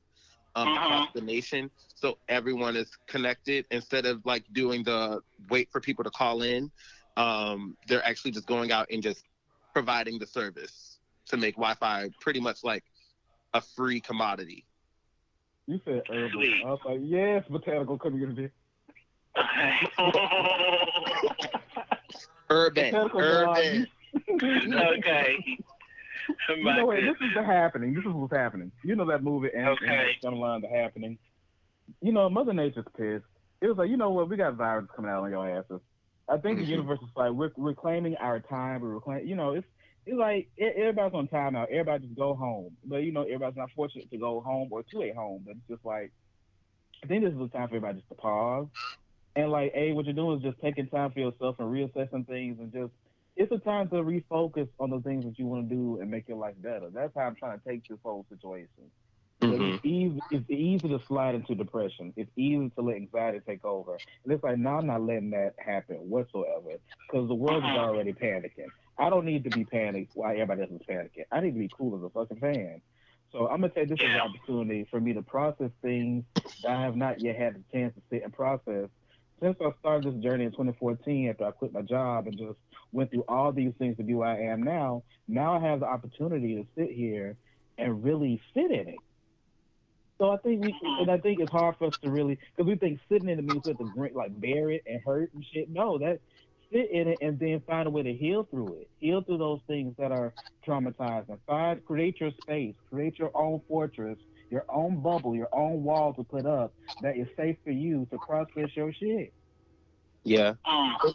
Um, 0.55 0.67
Mhm. 0.67 0.83
across 0.83 1.07
the 1.13 1.21
nation, 1.21 1.71
so 1.95 2.17
everyone 2.27 2.75
is 2.75 2.91
connected 3.07 3.65
instead 3.71 4.05
of 4.05 4.25
like 4.25 4.43
doing 4.51 4.83
the 4.83 5.21
wait 5.49 5.71
for 5.71 5.79
people 5.79 6.03
to 6.03 6.09
call 6.11 6.41
in 6.41 6.69
um, 7.17 7.77
they're 7.87 8.05
actually 8.05 8.31
just 8.31 8.47
going 8.47 8.71
out 8.71 8.87
and 8.91 9.03
just 9.03 9.23
providing 9.73 10.19
the 10.19 10.27
service. 10.27 10.90
To 11.27 11.37
make 11.37 11.55
Wi-Fi 11.55 12.09
pretty 12.19 12.39
much 12.39 12.63
like 12.63 12.83
a 13.53 13.61
free 13.61 13.99
commodity. 13.99 14.65
You 15.67 15.79
said 15.85 16.01
urban. 16.09 16.61
I 16.65 16.69
was 16.69 16.79
like, 16.85 16.99
yes, 17.01 17.43
botanical 17.49 17.97
community. 17.97 18.49
urban, 22.49 22.95
urban. 22.95 23.87
okay. 24.43 25.37
you 26.49 26.63
know 26.63 26.85
what? 26.85 26.97
This 26.97 27.15
is 27.21 27.33
the 27.35 27.43
happening. 27.43 27.93
This 27.93 28.03
is 28.03 28.11
what's 28.11 28.33
happening. 28.33 28.71
You 28.83 28.95
know 28.95 29.05
that 29.05 29.23
movie 29.23 29.49
and 29.55 29.67
okay. 29.67 30.17
line 30.23 30.61
the 30.61 30.67
happening. 30.67 31.17
You 32.01 32.11
know, 32.11 32.29
Mother 32.29 32.53
Nature's 32.53 32.85
pissed. 32.97 33.23
It 33.61 33.67
was 33.67 33.77
like, 33.77 33.89
you 33.89 33.97
know 33.97 34.09
what? 34.09 34.29
We 34.29 34.37
got 34.37 34.55
viruses 34.55 34.89
coming 34.95 35.11
out 35.11 35.23
on 35.23 35.29
your 35.29 35.47
asses. 35.47 35.81
I 36.27 36.37
think 36.37 36.57
mm-hmm. 36.57 36.65
the 36.65 36.71
universe 36.71 36.99
is 37.01 37.09
like 37.15 37.31
we're 37.31 37.51
reclaiming 37.57 38.15
our 38.17 38.39
time. 38.39 38.81
We're 38.81 38.89
reclaiming. 38.89 39.27
You 39.27 39.35
know, 39.35 39.53
it's 39.53 39.67
it's 40.05 40.17
like 40.17 40.49
everybody's 40.59 41.13
on 41.13 41.27
time 41.27 41.53
now. 41.53 41.65
Everybody 41.65 42.07
just 42.07 42.17
go 42.17 42.33
home. 42.33 42.75
But 42.83 43.03
you 43.03 43.11
know, 43.11 43.23
everybody's 43.23 43.57
not 43.57 43.71
fortunate 43.75 44.09
to 44.11 44.17
go 44.17 44.41
home 44.41 44.69
or 44.71 44.83
to 44.83 45.03
a 45.03 45.11
home. 45.13 45.43
But 45.45 45.51
it's 45.51 45.67
just 45.69 45.85
like 45.85 46.11
I 47.03 47.07
think 47.07 47.23
this 47.23 47.33
is 47.33 47.39
the 47.39 47.47
time 47.47 47.69
for 47.69 47.75
everybody 47.75 47.99
just 47.99 48.09
to 48.09 48.15
pause 48.15 48.67
and 49.35 49.51
like, 49.51 49.73
hey, 49.73 49.91
what 49.91 50.05
you're 50.05 50.13
doing 50.13 50.37
is 50.37 50.43
just 50.43 50.59
taking 50.61 50.87
time 50.87 51.11
for 51.11 51.19
yourself 51.19 51.57
and 51.59 51.67
reassessing 51.67 52.27
things 52.27 52.59
and 52.59 52.71
just 52.71 52.91
it's 53.37 53.51
a 53.51 53.57
time 53.57 53.87
to 53.89 53.95
refocus 53.95 54.67
on 54.79 54.89
the 54.89 54.99
things 54.99 55.23
that 55.23 55.39
you 55.39 55.45
want 55.45 55.69
to 55.69 55.75
do 55.75 55.99
and 56.01 56.11
make 56.11 56.27
your 56.27 56.37
life 56.37 56.55
better. 56.61 56.89
That's 56.93 57.13
how 57.15 57.21
I'm 57.21 57.35
trying 57.35 57.59
to 57.59 57.67
take 57.67 57.87
this 57.87 57.97
whole 58.03 58.25
situation. 58.29 58.67
Mm-hmm. 59.41 59.63
It's 59.63 59.85
easy. 59.85 60.21
It's 60.31 60.49
easy 60.49 60.89
to 60.89 60.99
slide 61.07 61.33
into 61.33 61.55
depression. 61.55 62.13
It's 62.15 62.29
easy 62.35 62.69
to 62.75 62.81
let 62.81 62.97
anxiety 62.97 63.39
take 63.47 63.65
over. 63.65 63.97
And 64.23 64.33
it's 64.33 64.43
like, 64.43 64.57
no, 64.57 64.71
I'm 64.71 64.85
not 64.85 65.01
letting 65.01 65.31
that 65.31 65.55
happen 65.57 65.95
whatsoever 65.95 66.77
because 67.09 67.27
the 67.27 67.33
world 67.33 67.63
is 67.63 67.71
already 67.71 68.13
panicking. 68.13 68.67
I 68.97 69.09
don't 69.09 69.25
need 69.25 69.43
to 69.45 69.49
be 69.49 69.65
panicked 69.65 70.15
while 70.15 70.31
everybody 70.31 70.61
else 70.61 70.71
is 70.71 70.81
panicking. 70.87 71.25
I 71.31 71.41
need 71.41 71.53
to 71.53 71.59
be 71.59 71.69
cool 71.75 71.97
as 71.97 72.03
a 72.03 72.09
fucking 72.09 72.39
fan. 72.39 72.81
So 73.31 73.47
I'm 73.47 73.61
gonna 73.61 73.69
take 73.69 73.89
this 73.89 73.99
as 74.01 74.09
an 74.09 74.19
opportunity 74.19 74.85
for 74.91 74.99
me 74.99 75.13
to 75.13 75.21
process 75.21 75.71
things 75.81 76.25
that 76.35 76.71
I 76.71 76.81
have 76.81 76.95
not 76.95 77.21
yet 77.21 77.37
had 77.37 77.55
the 77.55 77.63
chance 77.71 77.95
to 77.95 78.01
sit 78.09 78.23
and 78.23 78.33
process 78.33 78.89
since 79.41 79.57
I 79.59 79.71
started 79.79 80.13
this 80.13 80.21
journey 80.21 80.45
in 80.45 80.51
2014 80.51 81.29
after 81.29 81.45
I 81.45 81.51
quit 81.51 81.73
my 81.73 81.81
job 81.81 82.27
and 82.27 82.37
just 82.37 82.57
went 82.91 83.09
through 83.09 83.25
all 83.27 83.51
these 83.51 83.73
things 83.79 83.97
to 83.97 84.03
be 84.03 84.13
where 84.13 84.29
I 84.29 84.51
am 84.51 84.61
now. 84.61 85.03
Now 85.27 85.57
I 85.57 85.67
have 85.67 85.79
the 85.79 85.87
opportunity 85.87 86.55
to 86.55 86.67
sit 86.75 86.91
here 86.91 87.37
and 87.77 88.03
really 88.03 88.41
sit 88.53 88.69
in 88.69 88.89
it. 88.89 88.99
So 90.19 90.29
I 90.29 90.37
think 90.37 90.63
we, 90.63 90.75
and 90.99 91.09
I 91.09 91.17
think 91.17 91.39
it's 91.39 91.51
hard 91.51 91.77
for 91.77 91.87
us 91.87 91.97
to 92.03 92.11
really, 92.11 92.37
because 92.55 92.69
we 92.69 92.75
think 92.75 92.99
sitting 93.09 93.27
in 93.27 93.39
it 93.39 93.45
means 93.45 93.65
we 93.65 93.71
have 93.71 93.79
to 93.79 94.15
like 94.15 94.39
bear 94.39 94.69
it 94.69 94.83
and 94.85 95.01
hurt 95.03 95.33
and 95.33 95.43
shit. 95.51 95.67
No, 95.67 95.97
that 95.97 96.19
sit 96.71 96.89
in 96.91 97.07
it 97.07 97.17
and 97.21 97.37
then 97.39 97.61
find 97.67 97.87
a 97.87 97.91
way 97.91 98.03
to 98.03 98.13
heal 98.13 98.47
through 98.49 98.79
it. 98.81 98.89
Heal 98.99 99.21
through 99.21 99.37
those 99.37 99.59
things 99.67 99.95
that 99.97 100.11
are 100.11 100.33
traumatizing. 100.65 101.37
Find, 101.45 101.85
create 101.85 102.19
your 102.19 102.31
space, 102.41 102.75
create 102.89 103.19
your 103.19 103.31
own 103.35 103.61
fortress, 103.67 104.17
your 104.49 104.65
own 104.69 105.01
bubble, 105.01 105.35
your 105.35 105.49
own 105.53 105.83
wall 105.83 106.13
to 106.13 106.23
put 106.23 106.45
up 106.45 106.73
that 107.01 107.17
is 107.17 107.27
safe 107.37 107.57
for 107.63 107.71
you 107.71 108.07
to 108.11 108.17
process 108.19 108.69
your 108.75 108.93
shit. 108.93 109.33
Yeah. 110.23 110.53
Mm. 110.65 111.13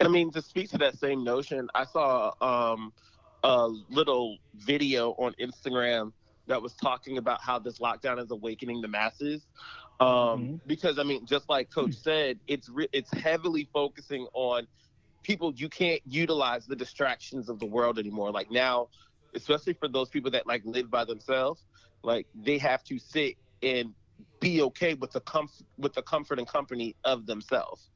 I 0.00 0.08
mean, 0.08 0.30
to 0.32 0.42
speak 0.42 0.70
to 0.70 0.78
that 0.78 0.98
same 0.98 1.24
notion, 1.24 1.68
I 1.74 1.84
saw 1.84 2.32
um, 2.40 2.92
a 3.42 3.68
little 3.90 4.38
video 4.54 5.12
on 5.12 5.34
Instagram 5.40 6.12
that 6.46 6.60
was 6.60 6.74
talking 6.74 7.18
about 7.18 7.40
how 7.40 7.58
this 7.58 7.78
lockdown 7.78 8.22
is 8.22 8.30
awakening 8.30 8.82
the 8.82 8.88
masses. 8.88 9.46
Um, 10.00 10.08
mm-hmm. 10.08 10.56
Because 10.66 10.98
I 10.98 11.04
mean, 11.04 11.24
just 11.24 11.48
like 11.48 11.70
Coach 11.70 11.94
said, 11.94 12.38
it's 12.48 12.68
re- 12.68 12.88
it's 12.92 13.12
heavily 13.12 13.68
focusing 13.72 14.26
on 14.34 14.66
people. 15.24 15.52
You 15.56 15.68
can't 15.68 16.00
utilize 16.06 16.66
the 16.66 16.76
distractions 16.76 17.48
of 17.48 17.58
the 17.58 17.66
world 17.66 17.98
anymore. 17.98 18.30
Like 18.30 18.50
now, 18.50 18.88
especially 19.34 19.72
for 19.72 19.88
those 19.88 20.08
people 20.08 20.30
that 20.30 20.46
like 20.46 20.62
live 20.64 20.90
by 20.90 21.04
themselves, 21.04 21.66
like 22.02 22.26
they 22.34 22.58
have 22.58 22.84
to 22.84 22.98
sit 22.98 23.36
and 23.62 23.92
be 24.40 24.62
okay 24.62 24.94
with 24.94 25.10
the 25.12 25.20
comfort 25.20 25.66
with 25.78 25.94
the 25.94 26.02
comfort 26.02 26.38
and 26.38 26.46
company 26.46 26.94
of 27.04 27.26
themselves. 27.26 27.90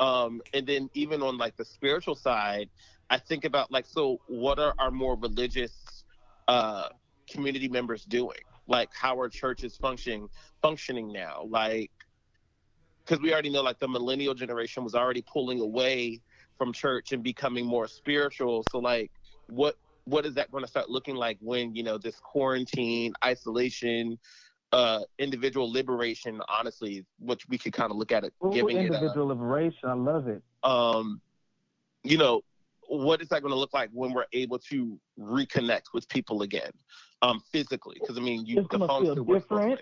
Um, 0.00 0.40
and 0.54 0.66
then 0.66 0.88
even 0.94 1.22
on 1.22 1.36
like 1.36 1.56
the 1.56 1.64
spiritual 1.64 2.14
side, 2.14 2.70
I 3.10 3.18
think 3.18 3.44
about 3.44 3.70
like 3.70 3.86
so 3.86 4.20
what 4.26 4.58
are 4.58 4.74
our 4.78 4.90
more 4.90 5.16
religious 5.16 6.04
uh, 6.48 6.88
community 7.30 7.68
members 7.68 8.04
doing? 8.04 8.38
Like 8.66 8.90
how 8.92 9.20
are 9.20 9.28
churches 9.28 9.76
functioning 9.76 10.28
functioning 10.62 11.12
now? 11.12 11.44
Like 11.48 11.90
because 13.04 13.20
we 13.22 13.32
already 13.32 13.50
know 13.50 13.62
like 13.62 13.78
the 13.78 13.88
millennial 13.88 14.34
generation 14.34 14.84
was 14.84 14.94
already 14.94 15.22
pulling 15.22 15.60
away 15.60 16.20
from 16.60 16.74
church 16.74 17.12
and 17.12 17.22
becoming 17.22 17.64
more 17.64 17.88
spiritual. 17.88 18.62
So 18.70 18.80
like 18.80 19.10
what 19.46 19.76
what 20.04 20.26
is 20.26 20.34
that 20.34 20.50
going 20.50 20.62
to 20.62 20.68
start 20.68 20.90
looking 20.90 21.14
like 21.14 21.38
when 21.40 21.74
you 21.74 21.82
know 21.82 21.96
this 21.96 22.20
quarantine 22.20 23.14
isolation 23.24 24.18
uh 24.72 25.00
individual 25.18 25.72
liberation 25.72 26.40
honestly 26.48 27.04
which 27.18 27.48
we 27.48 27.58
could 27.58 27.72
kind 27.72 27.90
of 27.90 27.96
look 27.96 28.12
at 28.12 28.24
it 28.24 28.32
Ooh, 28.44 28.52
giving 28.52 28.76
individual 28.76 29.30
it, 29.30 29.34
uh, 29.34 29.34
liberation 29.34 29.88
i 29.88 29.94
love 29.94 30.28
it 30.28 30.42
um 30.62 31.20
you 32.04 32.16
know 32.16 32.40
what 32.88 33.20
is 33.20 33.28
that 33.28 33.42
going 33.42 33.52
to 33.52 33.58
look 33.58 33.74
like 33.74 33.90
when 33.92 34.12
we're 34.12 34.26
able 34.32 34.58
to 34.58 34.98
reconnect 35.18 35.92
with 35.92 36.08
people 36.08 36.42
again 36.42 36.70
um 37.22 37.42
physically 37.50 37.96
because 38.00 38.16
i 38.16 38.20
mean 38.20 38.46
you 38.46 38.60
it's 38.60 38.68
the 38.70 38.78
phone 38.78 39.04
still 39.06 39.24
works 39.24 39.42
different. 39.42 39.80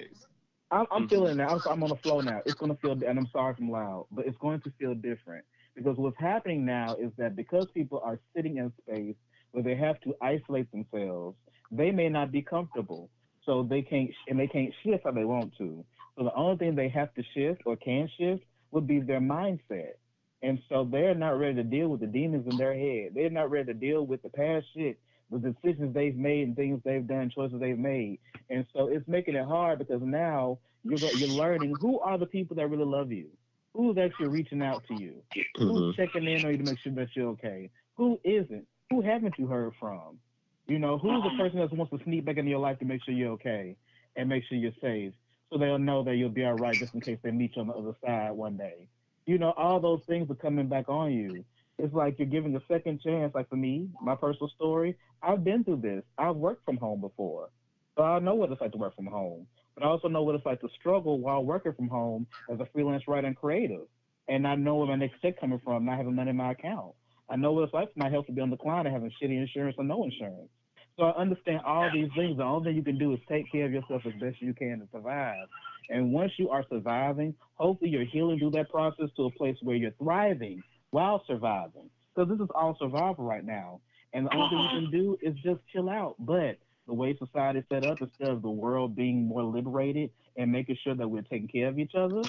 I'm, 0.71 0.85
I'm 0.91 1.03
mm-hmm. 1.05 1.09
feeling 1.09 1.37
that. 1.39 1.51
I'm, 1.51 1.61
I'm 1.71 1.83
on 1.83 1.89
the 1.89 1.97
flow 1.97 2.21
now. 2.21 2.43
It's 2.45 2.53
going 2.53 2.71
to 2.71 2.79
feel, 2.79 2.93
and 2.93 3.19
I'm 3.19 3.27
sorry 3.33 3.55
if 3.55 3.59
I'm 3.59 3.71
loud, 3.71 4.05
but 4.13 4.27
it's 4.27 4.37
going 4.37 4.61
to 4.61 4.73
feel 4.79 4.95
different 4.95 5.43
because 5.79 5.97
what's 5.97 6.19
happening 6.19 6.65
now 6.67 6.97
is 6.97 7.11
that 7.19 7.37
because 7.37 7.67
people 7.73 8.01
are 8.05 8.19
sitting 8.35 8.59
in 8.59 8.73
space 8.83 9.15
where 9.53 9.63
they 9.63 9.77
have 9.77 10.01
to 10.03 10.15
isolate 10.21 10.71
themselves, 10.73 11.37
they 11.71 11.91
may 11.91 12.09
not 12.09 12.33
be 12.33 12.43
comfortable, 12.43 13.09
so 13.47 13.63
they 13.63 13.83
can't 13.83 14.11
and 14.29 14.39
they 14.39 14.47
can't 14.47 14.75
shift 14.85 15.05
how 15.05 15.13
they 15.13 15.25
want 15.25 15.57
to. 15.59 15.85
So 16.17 16.25
the 16.25 16.35
only 16.35 16.57
thing 16.57 16.75
they 16.75 16.89
have 16.89 17.15
to 17.15 17.23
shift 17.35 17.63
or 17.65 17.77
can 17.77 18.11
shift 18.19 18.43
would 18.73 18.87
be 18.87 19.01
their 19.01 19.21
mindset. 19.21 19.95
And 20.43 20.59
so 20.69 20.87
they're 20.91 21.15
not 21.15 21.39
ready 21.39 21.55
to 21.57 21.65
deal 21.65 21.89
with 21.89 22.01
the 22.01 22.07
demons 22.07 22.47
in 22.51 22.57
their 22.59 22.75
head. 22.75 23.13
They're 23.15 23.31
not 23.31 23.51
ready 23.51 23.67
to 23.67 23.75
deal 23.75 24.05
with 24.05 24.23
the 24.23 24.29
past 24.29 24.67
shit, 24.75 24.99
the 25.31 25.39
decisions 25.39 25.95
they've 25.95 26.17
made 26.17 26.47
and 26.47 26.57
things 26.57 26.81
they've 26.85 27.07
done, 27.07 27.31
choices 27.35 27.61
they've 27.61 27.79
made. 27.79 28.19
And 28.51 28.67
so 28.75 28.89
it's 28.89 29.07
making 29.09 29.35
it 29.37 29.47
hard 29.47 29.79
because 29.79 30.01
now 30.03 30.59
you're 30.85 30.99
you're 30.99 31.29
learning 31.29 31.77
who 31.81 32.01
are 32.01 32.19
the 32.19 32.27
people 32.27 32.57
that 32.57 32.69
really 32.69 32.85
love 32.85 33.11
you, 33.11 33.27
who's 33.75 33.99
actually 33.99 34.29
reaching 34.29 34.63
out 34.63 34.83
to 34.89 34.95
you, 34.95 35.23
mm-hmm. 35.35 35.63
who's 35.63 35.97
checking 35.97 36.27
in 36.27 36.45
on 36.45 36.53
you 36.53 36.59
to 36.59 36.65
make 36.65 36.79
sure 36.81 36.93
that 36.93 37.09
you're 37.15 37.29
okay, 37.29 37.71
who 37.97 38.19
isn't, 38.25 38.67
who 38.91 39.01
haven't 39.01 39.35
you 39.39 39.47
heard 39.47 39.73
from. 39.79 40.19
You 40.67 40.79
know, 40.79 40.99
who's 40.99 41.23
the 41.23 41.31
person 41.39 41.61
that 41.61 41.73
wants 41.73 41.97
to 41.97 42.05
sneak 42.05 42.27
back 42.27 42.37
into 42.37 42.51
your 42.51 42.59
life 42.59 42.79
to 42.81 42.85
make 42.85 43.03
sure 43.03 43.15
you're 43.15 43.33
okay 43.33 43.77
and 44.17 44.29
make 44.29 44.45
sure 44.45 44.59
you're 44.59 44.73
safe, 44.83 45.15
so 45.51 45.59
they'll 45.59 45.79
know 45.79 46.05
that 46.05 46.17
you'll 46.17 46.29
be 46.29 46.45
all 46.45 46.55
right 46.55 46.75
just 46.75 46.95
in 46.95 47.01
case 47.01 47.19
they 47.23 47.31
meet 47.31 47.57
you 47.57 47.63
on 47.63 47.69
the 47.69 47.75
other 47.75 47.95
side 48.05 48.33
one 48.33 48.57
day 48.59 48.89
you 49.29 49.37
know, 49.37 49.51
all 49.59 49.79
those 49.79 50.01
things 50.07 50.31
are 50.31 50.35
coming 50.35 50.69
back 50.69 50.89
on 50.89 51.13
you. 51.13 51.45
It's 51.79 51.93
like 51.93 52.19
you're 52.19 52.27
giving 52.27 52.57
a 52.57 52.63
second 52.67 53.03
chance. 53.03 53.35
Like 53.35 53.51
for 53.51 53.57
me, 53.57 53.91
my 54.03 54.15
personal 54.15 54.49
story, 54.49 54.97
I've 55.23 55.45
been 55.45 55.65
through 55.65 55.83
this. 55.83 56.03
I've 56.17 56.37
worked 56.37 56.65
from 56.65 56.79
home 56.79 57.03
before. 57.03 57.51
So 57.97 58.05
I 58.05 58.21
know 58.21 58.35
what 58.35 58.51
it's 58.51 58.61
like 58.61 58.73
to 58.73 58.79
work 58.79 58.97
from 58.97 59.07
home. 59.07 59.47
But 59.79 59.87
I 59.87 59.91
also 59.91 60.09
know 60.09 60.23
what 60.23 60.35
it's 60.35 60.45
like 60.45 60.61
to 60.63 60.69
struggle 60.81 61.21
while 61.21 61.45
working 61.45 61.73
from 61.73 61.89
home 61.89 62.27
as 62.53 62.59
a 62.59 62.67
freelance 62.73 63.05
writer 63.07 63.29
and 63.29 63.37
creative. 63.37 63.87
And 64.27 64.47
I 64.47 64.57
know 64.57 64.77
where 64.77 64.89
my 64.89 64.97
next 64.97 65.23
check 65.23 65.39
coming 65.41 65.61
from, 65.65 65.85
not 65.85 65.99
having 65.99 66.17
money 66.17 66.31
in 66.31 66.37
my 66.37 66.51
account. 66.51 66.95
I 67.31 67.37
know 67.37 67.53
what 67.53 67.65
it's 67.65 67.75
like 67.75 67.93
for 67.93 67.99
my 67.99 68.11
health 68.11 68.27
to 68.27 68.33
be 68.33 68.41
on 68.41 68.51
the 68.51 68.57
decline 68.57 68.87
and 68.87 68.95
having 68.95 69.13
shitty 69.23 69.41
insurance 69.41 69.77
or 69.79 69.85
no 69.85 70.03
insurance. 70.03 70.49
So 70.97 71.05
I 71.05 71.17
understand 71.17 71.61
all 71.65 71.89
these 71.93 72.09
things. 72.17 72.39
The 72.39 72.43
only 72.43 72.71
thing 72.71 72.77
you 72.77 72.83
can 72.83 72.99
do 72.99 73.13
is 73.13 73.21
take 73.29 73.51
care 73.53 73.67
of 73.67 73.73
yourself 73.73 74.03
as 74.05 74.13
best 74.21 74.43
you 74.43 74.53
can 74.53 74.81
to 74.81 74.89
survive. 74.91 75.47
And 75.91 76.13
once 76.13 76.33
you 76.39 76.51
are 76.51 76.65
surviving, 76.69 77.35
hopefully 77.55 77.91
you're 77.91 78.05
healing 78.05 78.41
through 78.41 78.51
that 78.53 78.71
process 78.71 79.07
to 79.17 79.27
a 79.27 79.31
place 79.31 79.57
where 79.63 79.77
you're 79.77 79.93
thriving 79.93 80.61
while 80.91 81.23
surviving. 81.29 81.89
So 82.17 82.25
this 82.25 82.41
is 82.41 82.49
all 82.53 82.77
survival 82.81 83.25
right 83.25 83.45
now. 83.45 83.81
And 84.13 84.27
the 84.27 84.35
only 84.35 84.49
thing 84.49 84.59
you 84.59 84.81
can 84.81 84.91
do 84.91 85.19
is 85.23 85.37
just 85.45 85.61
chill 85.73 85.89
out. 85.89 86.17
But 86.19 86.59
the 86.89 86.95
way 86.95 87.17
society 87.17 87.61
is 87.61 87.65
set 87.71 87.87
up, 87.87 88.01
instead 88.01 88.29
of 88.29 88.43
the 88.43 88.51
world 88.51 88.97
being 88.97 89.29
more 89.29 89.45
liberated 89.45 90.11
and 90.37 90.51
making 90.51 90.77
sure 90.83 90.95
that 90.95 91.09
we're 91.09 91.23
taking 91.23 91.47
care 91.47 91.69
of 91.69 91.79
each 91.79 91.95
other, 91.95 92.23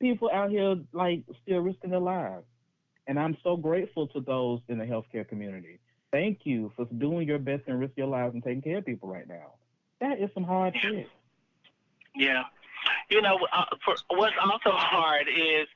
people 0.00 0.28
out 0.32 0.50
here 0.50 0.76
like 0.92 1.22
still 1.42 1.60
risking 1.60 1.90
their 1.90 2.00
lives. 2.00 2.44
And 3.06 3.20
I'm 3.20 3.36
so 3.44 3.56
grateful 3.56 4.08
to 4.08 4.20
those 4.20 4.60
in 4.68 4.78
the 4.78 4.84
healthcare 4.84 5.28
community. 5.28 5.78
Thank 6.10 6.40
you 6.44 6.72
for 6.74 6.86
doing 6.86 7.28
your 7.28 7.38
best 7.38 7.62
and 7.68 7.78
risk 7.78 7.92
your 7.96 8.06
lives 8.08 8.34
and 8.34 8.42
taking 8.42 8.62
care 8.62 8.78
of 8.78 8.86
people 8.86 9.08
right 9.08 9.28
now. 9.28 9.54
That 10.00 10.18
is 10.18 10.30
some 10.34 10.44
hard 10.44 10.74
shit. 10.76 11.08
Yeah 12.16 12.44
you 13.10 13.22
know, 13.22 13.38
uh, 13.52 13.64
for, 13.84 13.94
what's 14.10 14.34
also 14.40 14.70
hard 14.76 15.26
is 15.28 15.66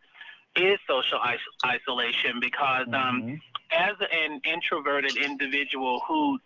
is 0.56 0.78
social 0.88 1.20
is- 1.32 1.40
isolation 1.64 2.40
because 2.40 2.86
um, 2.88 3.22
mm-hmm. 3.22 3.34
as 3.72 3.94
an 4.12 4.40
introverted 4.44 5.16
individual 5.16 6.02
who 6.08 6.38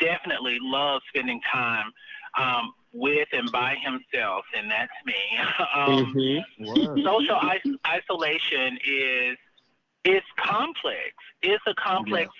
definitely 0.00 0.58
loves 0.60 1.04
spending 1.08 1.40
time 1.52 1.92
um, 2.38 2.72
with 2.92 3.28
and 3.32 3.50
by 3.52 3.76
himself, 3.82 4.44
and 4.56 4.70
that's 4.70 4.92
me. 5.04 5.14
um, 5.74 6.14
mm-hmm. 6.14 7.04
Social 7.04 7.40
is- 7.64 7.76
isolation 7.86 8.78
is 8.86 9.36
it's 10.04 10.26
complex. 10.38 11.12
It's 11.42 11.62
a 11.66 11.74
complex 11.74 12.30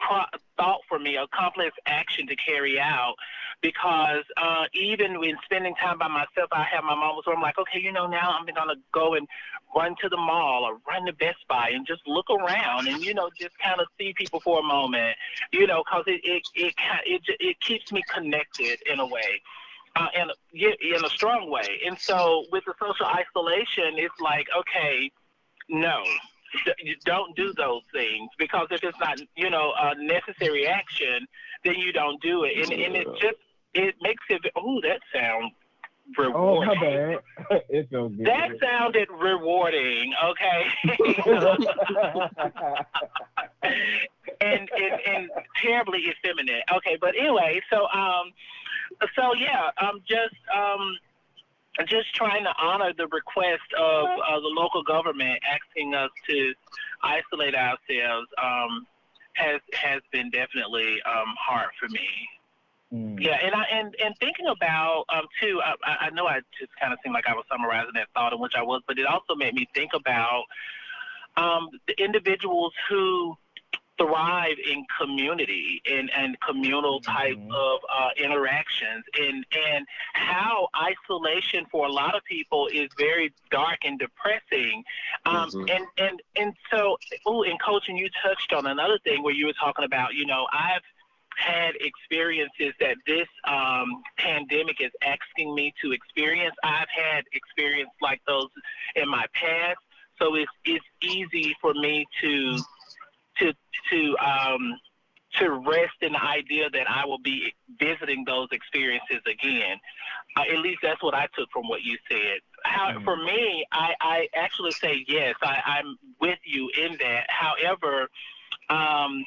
pro- 0.00 0.38
thought 0.56 0.80
for 0.88 0.98
me, 0.98 1.16
a 1.16 1.26
complex 1.28 1.76
action 1.86 2.26
to 2.26 2.36
carry 2.36 2.80
out. 2.80 3.14
Because 3.62 4.24
uh, 4.36 4.64
even 4.74 5.20
when 5.20 5.36
spending 5.44 5.74
time 5.76 5.98
by 5.98 6.08
myself, 6.08 6.48
I 6.50 6.64
have 6.64 6.82
my 6.82 6.96
moments 6.96 7.26
where 7.26 7.36
I'm 7.36 7.42
like, 7.42 7.58
okay, 7.58 7.78
you 7.78 7.92
know, 7.92 8.06
now 8.06 8.36
I'm 8.36 8.44
gonna 8.44 8.74
go 8.92 9.14
and 9.14 9.28
run 9.74 9.94
to 10.02 10.08
the 10.08 10.16
mall 10.16 10.64
or 10.64 10.78
run 10.86 11.06
to 11.06 11.12
Best 11.12 11.38
Buy 11.48 11.70
and 11.72 11.86
just 11.86 12.02
look 12.06 12.26
around 12.28 12.88
and 12.88 13.02
you 13.02 13.14
know 13.14 13.30
just 13.38 13.58
kind 13.58 13.80
of 13.80 13.86
see 13.98 14.12
people 14.14 14.40
for 14.40 14.60
a 14.60 14.62
moment, 14.62 15.16
you 15.52 15.66
know, 15.66 15.82
because 15.84 16.04
it 16.06 16.20
it 16.24 16.42
it 16.54 16.74
it 17.06 17.22
it 17.40 17.60
keeps 17.60 17.92
me 17.92 18.02
connected 18.12 18.80
in 18.90 19.00
a 19.00 19.06
way. 19.06 19.40
Uh, 19.94 20.06
in, 20.14 20.30
in 20.80 21.04
a 21.04 21.08
strong 21.10 21.50
way. 21.50 21.82
And 21.86 21.98
so 21.98 22.46
with 22.50 22.64
the 22.64 22.72
social 22.80 23.04
isolation, 23.04 23.98
it's 23.98 24.18
like, 24.22 24.46
okay, 24.56 25.10
no, 25.68 26.02
don't 27.04 27.36
do 27.36 27.52
those 27.52 27.82
things 27.92 28.30
because 28.38 28.68
if 28.70 28.82
it's 28.84 28.98
not, 28.98 29.20
you 29.36 29.50
know, 29.50 29.72
a 29.78 29.94
necessary 30.02 30.66
action, 30.66 31.26
then 31.64 31.74
you 31.74 31.92
don't 31.92 32.20
do 32.22 32.44
it. 32.44 32.56
And, 32.56 32.72
and 32.72 32.96
it 32.96 33.06
just 33.20 33.36
it 33.74 33.94
makes 34.02 34.24
it. 34.28 34.42
Oh, 34.56 34.80
that 34.82 35.00
sounds 35.12 35.52
rewarding. 36.16 36.36
Oh, 36.36 36.64
my 36.64 36.80
bad. 36.80 37.18
it 37.68 37.90
feels 37.90 38.14
good. 38.14 38.26
That 38.26 38.50
sounded 38.60 39.08
rewarding. 39.10 40.14
Okay. 40.24 40.66
and, 44.40 44.70
and 44.70 45.00
and 45.06 45.30
terribly 45.60 46.06
effeminate. 46.08 46.62
Okay, 46.74 46.96
but 47.00 47.14
anyway, 47.18 47.60
so 47.70 47.88
um, 47.88 48.32
so 49.16 49.34
yeah, 49.34 49.70
I'm 49.78 50.00
just 50.06 50.36
um 50.54 50.96
just 51.86 52.14
trying 52.14 52.44
to 52.44 52.54
honor 52.60 52.92
the 52.96 53.06
request 53.08 53.62
of 53.78 54.04
uh, 54.04 54.40
the 54.40 54.48
local 54.48 54.82
government 54.82 55.40
asking 55.50 55.94
us 55.94 56.10
to 56.28 56.52
isolate 57.02 57.54
ourselves 57.54 58.28
um, 58.42 58.86
has 59.34 59.60
has 59.72 60.02
been 60.12 60.30
definitely 60.30 61.00
um, 61.06 61.34
hard 61.38 61.70
for 61.80 61.88
me. 61.88 62.08
Mm. 62.92 63.18
Yeah, 63.20 63.38
and 63.42 63.54
I 63.54 63.64
and 63.72 63.94
and 64.04 64.14
thinking 64.20 64.46
about 64.46 65.04
um, 65.08 65.26
too, 65.40 65.60
I, 65.64 66.06
I 66.06 66.10
know 66.10 66.26
I 66.26 66.40
just 66.58 66.72
kind 66.78 66.92
of 66.92 66.98
seemed 67.02 67.14
like 67.14 67.26
I 67.26 67.34
was 67.34 67.44
summarizing 67.50 67.92
that 67.94 68.08
thought, 68.14 68.32
in 68.32 68.38
which 68.38 68.52
I 68.56 68.62
was, 68.62 68.82
but 68.86 68.98
it 68.98 69.06
also 69.06 69.34
made 69.34 69.54
me 69.54 69.66
think 69.74 69.92
about 69.94 70.44
um, 71.36 71.70
the 71.86 71.94
individuals 72.02 72.72
who 72.88 73.36
thrive 73.98 74.56
in 74.70 74.84
community 74.98 75.82
and, 75.86 76.10
and 76.16 76.38
communal 76.40 77.00
type 77.00 77.36
mm-hmm. 77.36 77.52
of 77.52 77.80
uh, 77.94 78.08
interactions 78.16 79.04
and 79.18 79.44
and 79.70 79.86
how 80.14 80.68
isolation 80.82 81.66
for 81.70 81.86
a 81.86 81.92
lot 81.92 82.14
of 82.14 82.22
people 82.24 82.68
is 82.68 82.88
very 82.98 83.32
dark 83.50 83.78
and 83.84 83.98
depressing 83.98 84.82
um, 85.26 85.50
mm-hmm. 85.50 85.68
and 85.68 85.86
and 85.98 86.22
and 86.36 86.54
so 86.70 86.96
oh 87.26 87.42
in 87.42 87.56
coaching 87.64 87.96
you 87.96 88.08
touched 88.22 88.52
on 88.52 88.66
another 88.66 88.98
thing 89.04 89.22
where 89.22 89.34
you 89.34 89.46
were 89.46 89.54
talking 89.54 89.84
about 89.84 90.14
you 90.14 90.26
know 90.26 90.46
I've 90.52 90.82
had 91.36 91.72
experiences 91.80 92.74
that 92.80 92.96
this 93.06 93.28
um, 93.46 94.02
pandemic 94.18 94.80
is 94.80 94.90
asking 95.02 95.54
me 95.54 95.72
to 95.82 95.92
experience. 95.92 96.54
I've 96.62 96.88
had 96.94 97.24
experience 97.32 97.90
like 98.00 98.20
those 98.26 98.48
in 98.96 99.08
my 99.08 99.26
past, 99.34 99.78
so 100.20 100.34
it's 100.34 100.50
it's 100.64 100.84
easy 101.02 101.54
for 101.60 101.74
me 101.74 102.06
to 102.20 102.58
to 103.38 103.52
to 103.90 104.16
um, 104.18 104.78
to 105.34 105.50
rest 105.50 105.94
in 106.02 106.12
the 106.12 106.22
idea 106.22 106.68
that 106.70 106.90
I 106.90 107.06
will 107.06 107.18
be 107.18 107.52
visiting 107.78 108.24
those 108.26 108.48
experiences 108.52 109.20
again. 109.26 109.78
Uh, 110.36 110.42
at 110.52 110.58
least 110.58 110.80
that's 110.82 111.02
what 111.02 111.14
I 111.14 111.26
took 111.36 111.50
from 111.52 111.68
what 111.68 111.82
you 111.82 111.96
said. 112.10 112.40
How 112.64 112.92
mm-hmm. 112.92 113.04
for 113.04 113.16
me, 113.16 113.64
I, 113.72 113.94
I 114.00 114.28
actually 114.34 114.72
say 114.72 115.04
yes. 115.08 115.34
I, 115.42 115.58
I'm 115.66 115.96
with 116.20 116.38
you 116.44 116.70
in 116.78 116.96
that. 116.98 117.26
However, 117.28 118.08
um, 118.68 119.24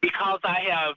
because 0.00 0.40
I 0.44 0.60
have 0.70 0.94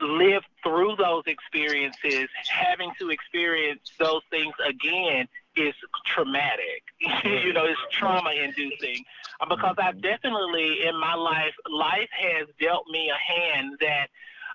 lived 0.00 0.46
through 0.62 0.96
those 0.96 1.22
experiences, 1.26 2.28
having 2.48 2.90
to 2.98 3.10
experience 3.10 3.80
those 3.98 4.22
things 4.30 4.54
again 4.66 5.28
is 5.56 5.74
traumatic. 6.04 6.82
you 7.24 7.52
know, 7.52 7.64
it's 7.64 7.80
trauma 7.92 8.30
inducing. 8.30 9.04
Uh, 9.40 9.46
because 9.54 9.76
I've 9.78 9.94
mm-hmm. 9.94 10.00
definitely 10.00 10.86
in 10.86 10.98
my 10.98 11.14
life, 11.14 11.54
life 11.70 12.08
has 12.12 12.48
dealt 12.60 12.86
me 12.90 13.10
a 13.10 13.32
hand 13.32 13.76
that 13.80 14.08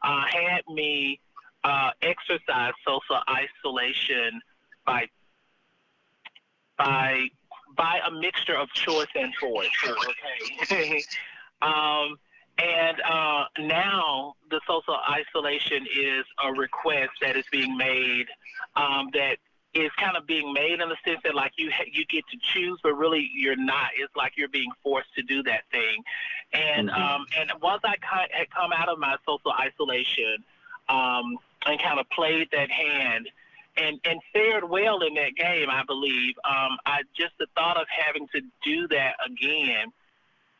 uh, 0.03 0.23
had 0.27 0.61
me 0.73 1.19
uh, 1.63 1.91
exercise 2.01 2.73
social 2.85 3.19
isolation 3.29 4.41
by 4.85 5.07
by 6.77 7.27
by 7.75 7.99
a 8.07 8.11
mixture 8.11 8.55
of 8.55 8.69
choice 8.69 9.07
and 9.15 9.33
force. 9.35 9.67
Okay. 10.63 11.03
um, 11.61 12.17
and 12.59 13.01
uh, 13.01 13.45
now 13.59 14.35
the 14.49 14.59
social 14.67 14.97
isolation 15.09 15.85
is 15.85 16.25
a 16.43 16.51
request 16.51 17.11
that 17.21 17.37
is 17.37 17.45
being 17.51 17.77
made 17.77 18.27
um, 18.75 19.09
that 19.13 19.37
is 19.73 19.91
kind 19.99 20.17
of 20.17 20.25
being 20.25 20.51
made 20.51 20.81
in 20.81 20.89
the 20.89 20.97
sense 21.05 21.19
that 21.23 21.35
like 21.35 21.53
you 21.57 21.71
you 21.91 22.05
get 22.07 22.23
to 22.27 22.37
choose, 22.53 22.79
but 22.83 22.93
really 22.93 23.29
you're 23.33 23.55
not. 23.55 23.89
It's 23.97 24.13
like 24.15 24.33
you're 24.35 24.49
being 24.49 24.71
forced 24.83 25.13
to 25.15 25.21
do 25.21 25.43
that 25.43 25.61
thing. 25.71 26.03
And 26.53 26.89
mm-hmm. 26.89 27.01
um, 27.01 27.25
and 27.37 27.51
once 27.61 27.81
I 27.83 27.95
had 28.31 28.49
come 28.49 28.73
out 28.73 28.89
of 28.89 28.99
my 28.99 29.15
social 29.25 29.53
isolation 29.53 30.43
um, 30.89 31.37
and 31.65 31.81
kind 31.81 31.99
of 31.99 32.09
played 32.09 32.49
that 32.51 32.69
hand 32.71 33.29
and 33.77 33.99
and 34.03 34.19
fared 34.33 34.67
well 34.67 35.01
in 35.01 35.13
that 35.13 35.35
game, 35.35 35.69
I 35.69 35.83
believe. 35.85 36.33
Um, 36.43 36.77
I 36.85 37.03
just 37.15 37.33
the 37.39 37.45
thought 37.55 37.77
of 37.79 37.85
having 37.89 38.27
to 38.33 38.41
do 38.63 38.87
that 38.89 39.15
again 39.25 39.93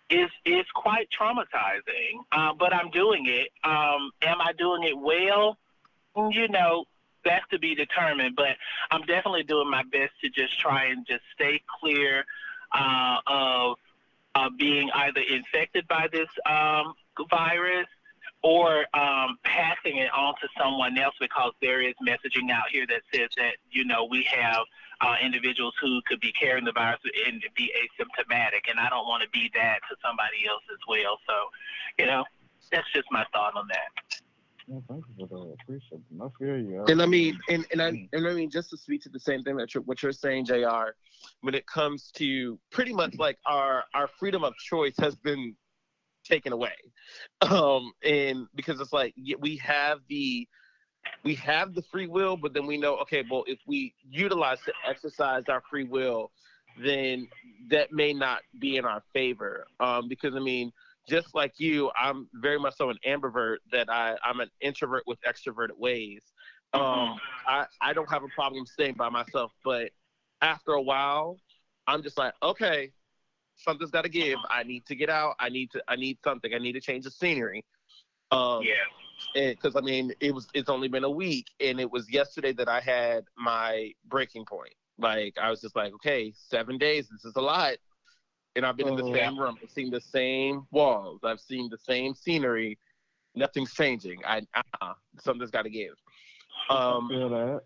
is 0.10 0.30
is 0.45 0.65
quite 0.74 1.08
traumatizing. 1.17 2.24
Uh, 2.32 2.54
but 2.58 2.74
I'm 2.74 2.89
doing 2.91 3.26
it. 3.28 3.50
Um, 3.63 4.12
am 4.22 4.41
I 4.41 4.54
doing 4.58 4.84
it 4.84 4.98
well? 4.98 5.58
You 6.15 6.48
know, 6.50 6.86
that's 7.24 7.48
to 7.52 7.60
be 7.60 7.76
determined. 7.76 8.36
But 8.36 8.58
I'm 8.91 9.02
definitely 9.02 9.43
doing 9.43 9.69
my 9.69 9.84
best 9.84 10.13
to 10.24 10.30
just 10.30 10.60
try 10.60 10.86
and 10.86 11.06
just 11.08 11.24
stay 11.34 11.62
clear 11.80 12.26
uh, 12.72 13.17
of 13.28 13.78
uh, 14.36 14.50
being 14.58 14.89
either 14.93 15.22
infected 15.22 15.88
by 15.88 16.08
this 16.12 16.30
um, 16.45 16.93
virus 17.30 17.88
or 18.41 18.86
um, 18.93 19.38
passing 19.43 19.97
it 19.97 20.10
on 20.15 20.34
to 20.41 20.47
someone 20.58 20.97
else 20.97 21.15
because 21.19 21.52
there 21.62 21.82
is 21.82 21.93
messaging 22.08 22.52
out 22.52 22.69
here 22.71 22.86
that 22.88 23.02
says 23.13 23.30
that 23.38 23.56
you 23.71 23.84
know 23.84 24.08
we 24.10 24.23
have 24.32 24.63
uh, 25.02 25.15
individuals 25.23 25.73
who 25.82 26.02
could 26.08 26.19
be 26.19 26.32
carrying 26.32 26.65
the 26.65 26.71
virus 26.71 26.99
and 27.28 27.43
be 27.56 27.71
asymptomatic, 27.75 28.69
and 28.69 28.80
I 28.80 28.89
don't 28.89 29.08
want 29.08 29.23
to 29.23 29.30
be 29.30 29.49
that 29.56 29.80
to 29.89 29.95
somebody 30.06 30.47
else 30.47 30.63
as 30.71 30.80
well. 30.88 31.17
So, 31.28 31.34
you 31.97 32.06
know, 32.06 32.23
that's 32.71 32.88
just 32.93 33.08
my 33.12 33.25
thought 33.34 33.56
on 33.56 33.67
that. 33.69 34.21
Well, 34.67 34.84
thank 34.88 35.04
you 35.17 35.28
for 35.28 35.36
that. 35.36 35.56
Appreciate 35.63 35.99
it. 35.99 36.21
I 36.21 36.28
feel 36.38 36.60
you. 36.60 36.86
And 36.88 37.02
I 37.02 37.06
mean, 37.08 37.39
and, 37.49 37.65
and 37.71 37.82
I 37.82 38.08
and 38.13 38.28
I 38.28 38.34
mean, 38.34 38.52
just 38.52 38.69
to 38.69 38.78
speak 38.78 39.02
to 39.04 39.10
the 39.10 39.19
same 39.19 39.41
thing 39.43 39.58
that 39.58 39.73
you're, 39.73 39.84
what 39.84 40.04
you're 40.04 40.12
saying, 40.12 40.45
Jr. 40.45 40.91
When 41.41 41.56
it 41.56 41.65
comes 41.65 42.12
to 42.15 42.60
pretty 42.71 42.93
much 42.93 43.15
like 43.17 43.39
our 43.47 43.84
our 43.95 44.08
freedom 44.19 44.43
of 44.43 44.54
choice 44.58 44.93
has 44.99 45.15
been 45.15 45.56
taken 46.23 46.53
away, 46.53 46.75
um, 47.41 47.91
and 48.03 48.47
because 48.55 48.79
it's 48.79 48.93
like 48.93 49.13
we 49.39 49.58
have 49.58 49.99
the 50.08 50.47
we 51.23 51.36
have 51.36 51.73
the 51.73 51.82
free 51.82 52.08
will, 52.08 52.38
but 52.38 52.53
then 52.53 52.65
we 52.65 52.77
know, 52.77 52.97
okay, 52.97 53.23
well, 53.29 53.43
if 53.47 53.60
we 53.67 53.93
utilize 54.10 54.60
to 54.65 54.73
exercise 54.88 55.43
our 55.47 55.62
free 55.69 55.84
will, 55.84 56.32
then 56.84 57.27
that 57.69 57.91
may 57.91 58.13
not 58.13 58.41
be 58.60 58.77
in 58.77 58.86
our 58.86 59.03
favor. 59.13 59.65
Um, 59.79 60.08
because 60.08 60.36
I 60.36 60.39
mean, 60.39 60.71
just 61.08 61.34
like 61.34 61.53
you, 61.58 61.91
I'm 61.99 62.27
very 62.34 62.60
much 62.60 62.75
so 62.77 62.89
an 62.89 62.97
ambivert 63.05 63.58
that 63.71 63.89
I, 63.89 64.15
I'm 64.23 64.39
an 64.39 64.49
introvert 64.62 65.03
with 65.08 65.19
extroverted 65.27 65.77
ways. 65.77 66.21
Um, 66.73 66.82
mm-hmm. 66.82 67.17
I, 67.47 67.65
I 67.82 67.93
don't 67.93 68.10
have 68.10 68.23
a 68.23 68.27
problem 68.29 68.65
staying 68.65 68.93
by 68.93 69.10
myself, 69.10 69.51
but 69.65 69.89
after 70.41 70.73
a 70.73 70.82
while, 70.82 71.38
I'm 71.88 72.03
just 72.03 72.17
like, 72.17 72.34
okay, 72.43 72.91
something's 73.60 73.91
got 73.91 74.04
to 74.04 74.10
give. 74.10 74.38
I 74.50 74.63
need 74.63 74.86
to 74.88 74.95
get 74.95 75.10
out. 75.10 75.36
I 75.39 75.50
need 75.50 75.72
to. 75.72 75.84
I 75.88 75.95
need 75.95 76.17
something. 76.24 76.54
I 76.54 76.58
need 76.58 76.74
to 76.74 76.82
change 76.82 77.06
the 77.06 77.12
scenery. 77.12 77.63
Um, 78.32 78.63
yeah 78.63 78.74
because 79.34 79.76
I 79.76 79.82
mean 79.82 80.13
it 80.19 80.34
was 80.34 80.48
it's 80.54 80.69
only 80.69 80.88
been 80.88 81.04
a 81.04 81.10
week, 81.10 81.48
and 81.60 81.80
it 81.80 81.89
was 81.89 82.10
yesterday 82.10 82.54
that 82.54 82.67
I 82.67 82.80
had 82.80 83.26
my 83.38 83.91
breaking 84.08 84.45
point. 84.45 84.74
Like 84.98 85.38
I 85.41 85.50
was 85.50 85.62
just 85.62 85.76
like, 85.76 85.93
okay, 85.95 86.34
seven 86.36 86.78
days, 86.78 87.08
this 87.10 87.26
is 87.26 87.36
a 87.36 87.41
lot, 87.41 87.76
and 88.56 88.65
I've 88.65 88.78
been 88.78 88.88
in 88.88 88.95
the 88.95 89.04
oh, 89.04 89.13
same 89.13 89.39
room, 89.39 89.58
I've 89.62 89.72
seen 89.72 89.89
the 89.89 90.02
same 90.02 90.67
walls, 90.72 91.22
I've 91.24 91.39
seen 91.39 91.69
the 91.69 91.78
same 91.78 92.13
scenery, 92.13 92.78
nothing's 93.36 93.74
changing. 93.74 94.19
I 94.26 94.41
uh, 94.82 94.93
something's 95.19 95.52
got 95.52 95.63
to 95.63 95.69
give. 95.69 95.93
Um, 96.69 97.10
feel 97.10 97.30
that. 97.30 97.62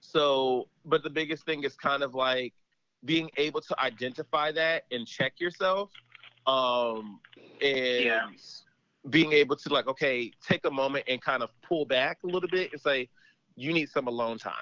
So, 0.00 0.68
but 0.84 1.02
the 1.02 1.10
biggest 1.10 1.44
thing 1.44 1.64
is 1.64 1.76
kind 1.76 2.02
of 2.02 2.14
like 2.14 2.54
being 3.04 3.30
able 3.36 3.60
to 3.60 3.80
identify 3.80 4.52
that 4.52 4.84
and 4.90 5.06
check 5.06 5.40
yourself. 5.40 5.90
Um, 6.46 7.20
and 7.62 8.04
yeah 8.04 8.26
being 9.08 9.32
able 9.32 9.56
to 9.56 9.68
like 9.70 9.86
okay 9.86 10.30
take 10.46 10.64
a 10.66 10.70
moment 10.70 11.04
and 11.08 11.22
kind 11.22 11.42
of 11.42 11.50
pull 11.62 11.86
back 11.86 12.18
a 12.24 12.26
little 12.26 12.48
bit 12.48 12.70
and 12.72 12.80
say 12.80 13.08
you 13.56 13.72
need 13.72 13.88
some 13.88 14.08
alone 14.08 14.38
time 14.38 14.52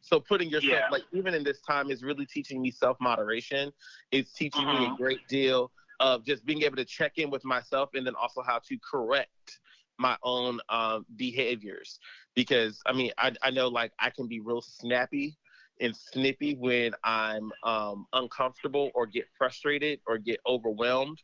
so 0.00 0.18
putting 0.18 0.48
yourself 0.48 0.72
yeah. 0.72 0.88
like 0.90 1.04
even 1.12 1.32
in 1.32 1.44
this 1.44 1.60
time 1.60 1.90
is 1.90 2.02
really 2.02 2.26
teaching 2.26 2.60
me 2.60 2.70
self 2.70 2.96
moderation 3.00 3.70
it's 4.10 4.32
teaching 4.32 4.66
me 4.66 4.72
a 4.72 4.78
mm-hmm. 4.78 4.96
great 4.96 5.20
deal 5.28 5.70
of 6.00 6.24
just 6.24 6.44
being 6.44 6.62
able 6.62 6.76
to 6.76 6.84
check 6.84 7.12
in 7.18 7.30
with 7.30 7.44
myself 7.44 7.90
and 7.94 8.06
then 8.06 8.14
also 8.20 8.42
how 8.42 8.58
to 8.58 8.76
correct 8.78 9.60
my 10.00 10.16
own 10.24 10.60
um, 10.70 11.06
behaviors 11.16 12.00
because 12.34 12.80
i 12.86 12.92
mean 12.92 13.12
I, 13.16 13.32
I 13.42 13.50
know 13.50 13.68
like 13.68 13.92
i 14.00 14.10
can 14.10 14.26
be 14.26 14.40
real 14.40 14.60
snappy 14.60 15.36
and 15.80 15.94
snippy 15.96 16.54
when 16.54 16.92
i'm 17.04 17.52
um, 17.62 18.06
uncomfortable 18.12 18.90
or 18.94 19.06
get 19.06 19.24
frustrated 19.36 20.00
or 20.06 20.18
get 20.18 20.40
overwhelmed 20.46 21.18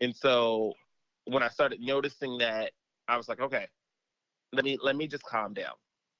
and 0.00 0.14
so 0.14 0.72
when 1.26 1.42
i 1.42 1.48
started 1.48 1.80
noticing 1.80 2.38
that 2.38 2.72
i 3.08 3.16
was 3.16 3.28
like 3.28 3.40
okay 3.40 3.66
let 4.52 4.64
me 4.64 4.78
let 4.82 4.96
me 4.96 5.06
just 5.06 5.24
calm 5.24 5.52
down 5.54 5.74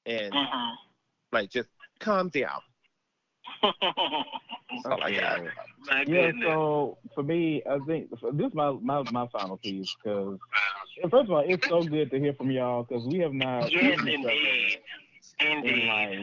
and 0.07 0.35
Mhm. 0.35 0.77
like 1.33 1.51
just 1.51 1.68
calm 2.01 2.29
down 2.29 2.61
That's 3.62 4.87
all 4.87 5.03
I 5.03 5.11
got. 5.12 5.40
My 5.87 6.05
Yeah, 6.07 6.33
so 6.42 6.99
for 7.14 7.23
me, 7.23 7.62
I 7.70 7.79
think 7.87 8.11
this 8.11 8.47
is 8.49 8.55
my 8.55 8.73
my, 8.83 9.03
my 9.03 9.27
final 9.29 9.57
piece 9.59 9.88
because 10.03 10.38
first 11.11 11.25
of 11.25 11.31
all, 11.33 11.44
it's 11.47 11.66
so 11.68 11.83
good 11.85 12.11
to 12.11 12.18
hear 12.18 12.35
from 12.35 12.51
y'all 12.51 12.85
because 12.85 13.05
we 13.07 13.18
have 13.20 13.33
not 13.33 13.70
yes, 13.70 13.99
seen 14.01 14.09
each 14.09 14.25
other 14.25 14.35
indeed. 14.35 14.79
in 15.40 15.57
Indeed. 15.59 15.87
like 15.87 16.18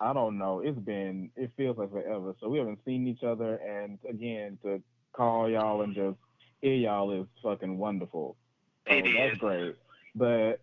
I 0.00 0.12
don't 0.12 0.38
know. 0.38 0.60
It's 0.60 0.78
been 0.78 1.30
it 1.36 1.50
feels 1.56 1.78
like 1.78 1.90
forever. 1.90 2.34
So 2.40 2.48
we 2.48 2.58
haven't 2.58 2.80
seen 2.84 3.06
each 3.06 3.22
other, 3.22 3.56
and 3.56 3.98
again 4.08 4.58
to 4.62 4.82
call 5.12 5.48
y'all 5.48 5.82
and 5.82 5.94
just 5.94 6.18
hear 6.60 6.74
y'all 6.74 7.10
is 7.18 7.26
fucking 7.42 7.78
wonderful. 7.78 8.36
So 8.88 9.00
that's 9.16 9.38
great. 9.38 9.76
But 10.14 10.60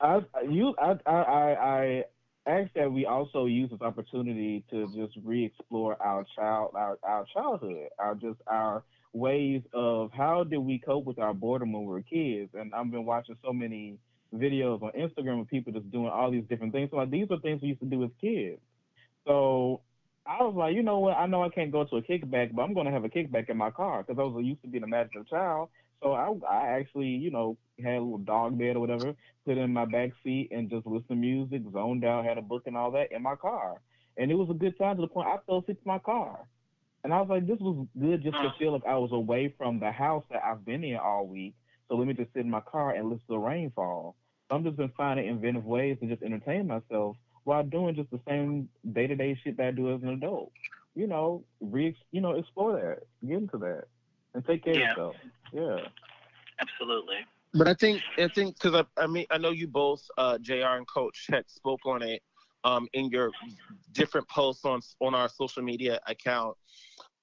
I 0.00 0.20
you 0.48 0.74
I 0.78 0.98
I 1.06 1.12
I, 1.12 1.52
I 1.52 2.04
ask 2.46 2.72
that 2.74 2.90
we 2.90 3.06
also 3.06 3.46
use 3.46 3.70
this 3.70 3.80
opportunity 3.80 4.64
to 4.70 4.86
just 4.94 5.16
re-explore 5.24 6.00
our 6.02 6.24
child 6.34 6.72
our, 6.74 6.98
our 7.02 7.26
childhood, 7.32 7.88
our 7.98 8.14
just 8.14 8.40
our 8.46 8.82
ways 9.12 9.62
of 9.72 10.10
how 10.12 10.44
did 10.44 10.58
we 10.58 10.78
cope 10.78 11.04
with 11.04 11.18
our 11.18 11.32
boredom 11.34 11.72
when 11.72 11.82
we 11.82 11.88
were 11.88 12.02
kids. 12.02 12.50
And 12.54 12.74
I've 12.74 12.90
been 12.90 13.04
watching 13.04 13.36
so 13.44 13.52
many 13.52 13.98
videos 14.32 14.82
on 14.82 14.90
Instagram 14.92 15.40
of 15.40 15.48
people 15.48 15.72
just 15.72 15.90
doing 15.90 16.08
all 16.08 16.30
these 16.30 16.44
different 16.48 16.72
things. 16.72 16.90
So 16.90 16.96
like 16.96 17.10
these 17.10 17.26
are 17.30 17.38
things 17.38 17.62
we 17.62 17.68
used 17.68 17.80
to 17.80 17.86
do 17.86 18.04
as 18.04 18.10
kids. 18.20 18.60
So 19.26 19.80
I 20.26 20.42
was 20.42 20.54
like, 20.56 20.74
you 20.74 20.82
know 20.82 21.00
what? 21.00 21.16
I 21.16 21.26
know 21.26 21.42
I 21.42 21.48
can't 21.48 21.72
go 21.72 21.84
to 21.84 21.96
a 21.96 22.02
kickback, 22.02 22.54
but 22.54 22.62
I'm 22.62 22.74
going 22.74 22.86
to 22.86 22.92
have 22.92 23.04
a 23.04 23.08
kickback 23.08 23.50
in 23.50 23.56
my 23.56 23.70
car 23.70 24.02
because 24.02 24.18
I 24.18 24.24
was 24.24 24.44
used 24.44 24.62
to 24.62 24.68
being 24.68 24.82
a 24.82 24.86
imaginative 24.86 25.28
child. 25.28 25.68
So 26.02 26.12
I, 26.12 26.32
I 26.48 26.66
actually, 26.78 27.08
you 27.08 27.30
know, 27.30 27.56
had 27.82 27.96
a 27.96 28.00
little 28.00 28.18
dog 28.18 28.58
bed 28.58 28.76
or 28.76 28.80
whatever, 28.80 29.14
put 29.46 29.58
in 29.58 29.72
my 29.72 29.84
back 29.84 30.10
seat 30.22 30.48
and 30.50 30.70
just 30.70 30.86
listen 30.86 31.08
to 31.08 31.14
music, 31.14 31.62
zoned 31.72 32.04
out, 32.04 32.24
had 32.24 32.38
a 32.38 32.42
book 32.42 32.62
and 32.66 32.76
all 32.76 32.90
that 32.92 33.12
in 33.12 33.22
my 33.22 33.36
car. 33.36 33.80
And 34.16 34.30
it 34.30 34.34
was 34.34 34.48
a 34.50 34.54
good 34.54 34.78
time 34.78 34.96
to 34.96 35.02
the 35.02 35.08
point 35.08 35.28
I 35.28 35.36
fell 35.46 35.58
asleep 35.58 35.80
in 35.84 35.88
my 35.88 35.98
car. 35.98 36.46
And 37.02 37.12
I 37.12 37.20
was 37.20 37.28
like, 37.28 37.46
this 37.46 37.58
was 37.60 37.86
good 37.98 38.22
just 38.22 38.36
to 38.36 38.52
feel 38.58 38.72
like 38.72 38.86
I 38.86 38.96
was 38.96 39.12
away 39.12 39.54
from 39.58 39.78
the 39.78 39.90
house 39.90 40.24
that 40.30 40.42
I've 40.42 40.64
been 40.64 40.84
in 40.84 40.96
all 40.96 41.26
week. 41.26 41.54
So 41.88 41.96
let 41.96 42.06
me 42.06 42.14
just 42.14 42.32
sit 42.32 42.44
in 42.44 42.50
my 42.50 42.60
car 42.60 42.94
and 42.94 43.08
listen 43.08 43.26
to 43.28 43.32
the 43.34 43.38
rainfall. 43.38 44.16
So 44.48 44.56
I'm 44.56 44.64
just 44.64 44.76
been 44.76 44.92
finding 44.96 45.26
inventive 45.26 45.64
ways 45.64 45.98
to 46.00 46.06
just 46.06 46.22
entertain 46.22 46.66
myself 46.66 47.16
while 47.44 47.62
doing 47.62 47.94
just 47.94 48.10
the 48.10 48.20
same 48.26 48.68
day 48.92 49.06
to 49.06 49.14
day 49.14 49.38
shit 49.42 49.56
that 49.58 49.66
I 49.66 49.70
do 49.70 49.94
as 49.94 50.02
an 50.02 50.10
adult. 50.10 50.52
You 50.94 51.06
know, 51.06 51.44
re 51.60 51.96
you 52.12 52.20
know, 52.20 52.32
explore 52.32 52.72
that, 52.72 53.26
get 53.26 53.38
into 53.38 53.58
that, 53.58 53.84
and 54.34 54.44
take 54.46 54.64
care 54.64 54.74
Yeah. 54.74 54.92
of 54.92 54.96
yourself. 54.96 55.16
Yeah. 55.52 55.88
Absolutely. 56.60 57.16
But 57.52 57.68
I 57.68 57.74
think 57.74 58.02
I 58.18 58.28
think 58.28 58.54
because 58.60 58.74
I, 58.96 59.02
I 59.02 59.06
mean 59.06 59.26
I 59.30 59.38
know 59.38 59.50
you 59.50 59.68
both, 59.68 60.02
uh, 60.18 60.38
Jr. 60.38 60.76
and 60.76 60.86
Coach, 60.88 61.26
had 61.30 61.48
spoke 61.48 61.80
on 61.86 62.02
it 62.02 62.22
um, 62.64 62.88
in 62.92 63.10
your 63.10 63.30
different 63.92 64.28
posts 64.28 64.64
on 64.64 64.80
on 65.00 65.14
our 65.14 65.28
social 65.28 65.62
media 65.62 66.00
account. 66.06 66.56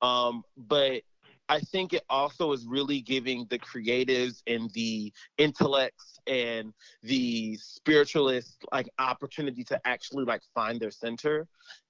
Um, 0.01 0.43
but 0.57 1.01
I 1.49 1.59
think 1.59 1.93
it 1.93 2.03
also 2.09 2.51
is 2.53 2.65
really 2.65 3.01
giving 3.01 3.45
the 3.49 3.59
creatives 3.59 4.41
and 4.47 4.71
the 4.71 5.11
intellects 5.37 6.19
and 6.27 6.73
the 7.03 7.55
spiritualists 7.57 8.57
like 8.71 8.89
opportunity 8.99 9.63
to 9.65 9.79
actually 9.85 10.25
like 10.25 10.41
find 10.53 10.79
their 10.79 10.91
center 10.91 11.47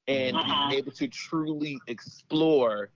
and 0.07 0.35
Mhm. 0.35 0.69
be 0.69 0.75
able 0.75 0.91
to 0.93 1.07
truly 1.07 1.79
explore 1.87 2.91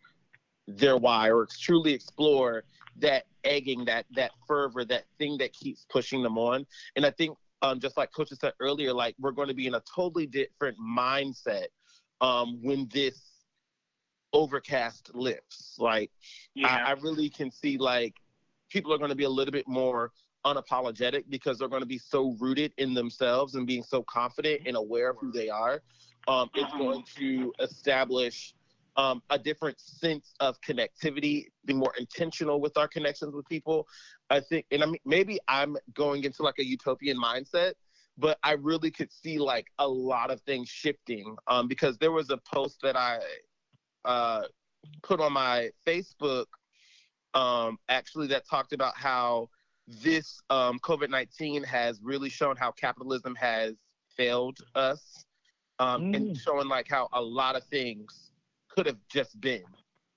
their 0.68 0.98
why 0.98 1.30
or 1.30 1.48
truly 1.60 1.94
explore 1.94 2.64
that 2.98 3.26
egging, 3.44 3.86
that 3.86 4.06
that 4.12 4.32
fervor, 4.48 4.84
that 4.86 5.06
thing 5.18 5.38
that 5.38 5.54
keeps 5.54 5.86
pushing 5.90 6.24
them 6.24 6.38
on. 6.38 6.66
And 6.96 7.06
I 7.06 7.12
think, 7.12 7.38
um, 7.62 7.80
just 7.80 7.98
like 7.98 8.12
Coach 8.12 8.30
said 8.30 8.54
earlier, 8.60 8.94
like 8.94 9.16
we're 9.20 9.32
going 9.32 9.48
to 9.50 9.54
be 9.54 9.68
in 9.68 9.76
a 9.76 9.82
totally 9.94 10.26
different 10.26 10.78
mindset 10.80 11.68
um, 12.22 12.60
when 12.62 12.88
this 12.92 13.35
overcast 14.36 15.10
lifts. 15.16 15.76
Like 15.80 16.12
Yeah. 16.54 16.76
I, 16.86 16.92
I 16.92 16.94
really 17.02 17.30
can 17.30 17.50
see 17.50 17.78
like 17.78 18.16
people 18.70 18.94
are 18.94 18.98
going 18.98 19.10
to 19.10 19.16
be 19.16 19.24
a 19.24 19.30
little 19.30 19.54
bit 19.54 19.68
more 19.68 20.12
unapologetic 20.46 21.24
because 21.30 21.58
they're 21.58 21.70
going 21.70 21.82
to 21.82 21.88
be 21.88 21.98
so 21.98 22.36
rooted 22.40 22.74
in 22.78 22.94
themselves 22.94 23.56
and 23.56 23.66
being 23.66 23.82
so 23.82 24.04
confident 24.04 24.62
and 24.68 24.76
aware 24.76 25.10
of 25.10 25.18
who 25.20 25.32
they 25.32 25.50
are. 25.50 25.82
Um, 26.28 26.50
it's 26.54 26.72
Mhm. 26.74 26.78
going 26.78 27.04
to 27.16 27.54
establish 27.60 28.54
um, 28.98 29.22
a 29.30 29.38
different 29.40 29.80
sense 29.80 30.34
of 30.40 30.60
connectivity, 30.62 31.48
be 31.66 31.74
more 31.74 31.94
intentional 31.98 32.62
with 32.62 32.78
our 32.78 32.88
connections 32.88 33.34
with 33.34 33.48
people. 33.48 33.88
I 34.30 34.40
think, 34.40 34.66
and 34.72 34.84
I 34.84 34.86
mean, 34.86 35.02
maybe 35.06 35.40
I'm 35.48 35.78
going 35.94 36.24
into 36.24 36.44
like 36.44 36.60
a 36.60 36.66
utopian 36.66 37.18
mindset, 37.18 37.74
but 38.18 38.38
I 38.44 38.54
really 38.54 38.92
could 38.92 39.12
see 39.12 39.38
like 39.38 39.68
a 39.80 39.88
lot 39.88 40.32
of 40.32 40.40
things 40.42 40.70
shifting 40.70 41.36
um, 41.48 41.68
because 41.68 41.98
there 41.98 42.12
was 42.12 42.30
a 42.30 42.38
post 42.38 42.80
that 42.84 42.96
I 42.96 43.20
uh, 44.06 44.44
put 45.04 45.20
on 45.20 45.34
my 45.34 45.70
Facebook 45.86 46.46
um, 47.34 47.78
actually 47.90 48.28
that 48.28 48.48
talked 48.48 48.74
about 48.74 48.96
how 48.96 49.50
this 49.88 50.40
um, 50.50 50.80
COVID 50.80 51.10
19 51.10 51.64
has 51.64 52.00
really 52.02 52.30
shown 52.30 52.56
how 52.56 52.72
capitalism 52.72 53.36
has 53.36 53.76
failed 54.16 54.58
us 54.76 55.26
um, 55.80 56.14
and 56.14 56.28
Mm. 56.30 56.40
showing 56.42 56.68
like 56.70 56.88
how 56.88 57.10
a 57.14 57.22
lot 57.22 57.56
of 57.56 57.64
things 57.66 58.32
could 58.70 58.86
have 58.86 58.98
just 59.10 59.40
been 59.42 59.64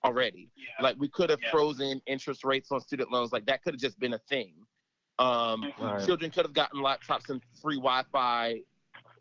already. 0.04 0.50
Yeah. 0.56 0.64
Like 0.80 0.96
we 0.98 1.08
could 1.08 1.30
have 1.30 1.40
Yeah. 1.42 1.50
frozen 1.50 2.00
interest 2.06 2.44
rates 2.44 2.70
on 2.70 2.80
student 2.80 3.10
loans, 3.10 3.32
like 3.32 3.46
that 3.46 3.62
could 3.62 3.74
have 3.74 3.80
just 3.80 3.98
been 3.98 4.14
a 4.14 4.18
thing. 4.20 4.54
Um, 5.18 5.64
Mhm. 5.64 5.78
Right. 5.80 6.06
children 6.06 6.30
could 6.30 6.44
have 6.44 6.52
gotten 6.54 6.80
laptops 6.80 7.28
and 7.28 7.42
free 7.60 7.76
Wi-Fi 7.76 8.62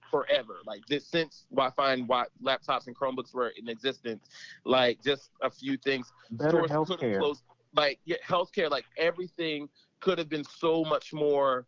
forever. 0.10 0.58
Like 0.66 0.86
this, 0.88 1.08
since 1.08 1.46
Wi-Fi 1.52 1.94
and 1.94 2.08
wi- 2.08 2.28
laptops 2.44 2.88
and 2.88 2.96
Chromebooks 2.96 3.34
were 3.34 3.50
in 3.50 3.68
existence, 3.70 4.30
like 4.66 5.02
just 5.04 5.32
a 5.42 5.50
few 5.50 5.78
things. 5.78 6.12
Better 6.32 6.50
Stores 6.52 6.72
health 6.72 6.88
could 6.90 7.02
have 7.02 7.20
closed. 7.20 7.44
Like 7.76 8.00
yeah, 8.06 8.18
healthcare, 8.26 8.70
like 8.70 8.86
everything 8.98 9.70
could 10.00 10.18
have 10.18 10.30
been 10.30 10.44
so 10.44 10.84
much 10.84 11.14
more, 11.14 11.66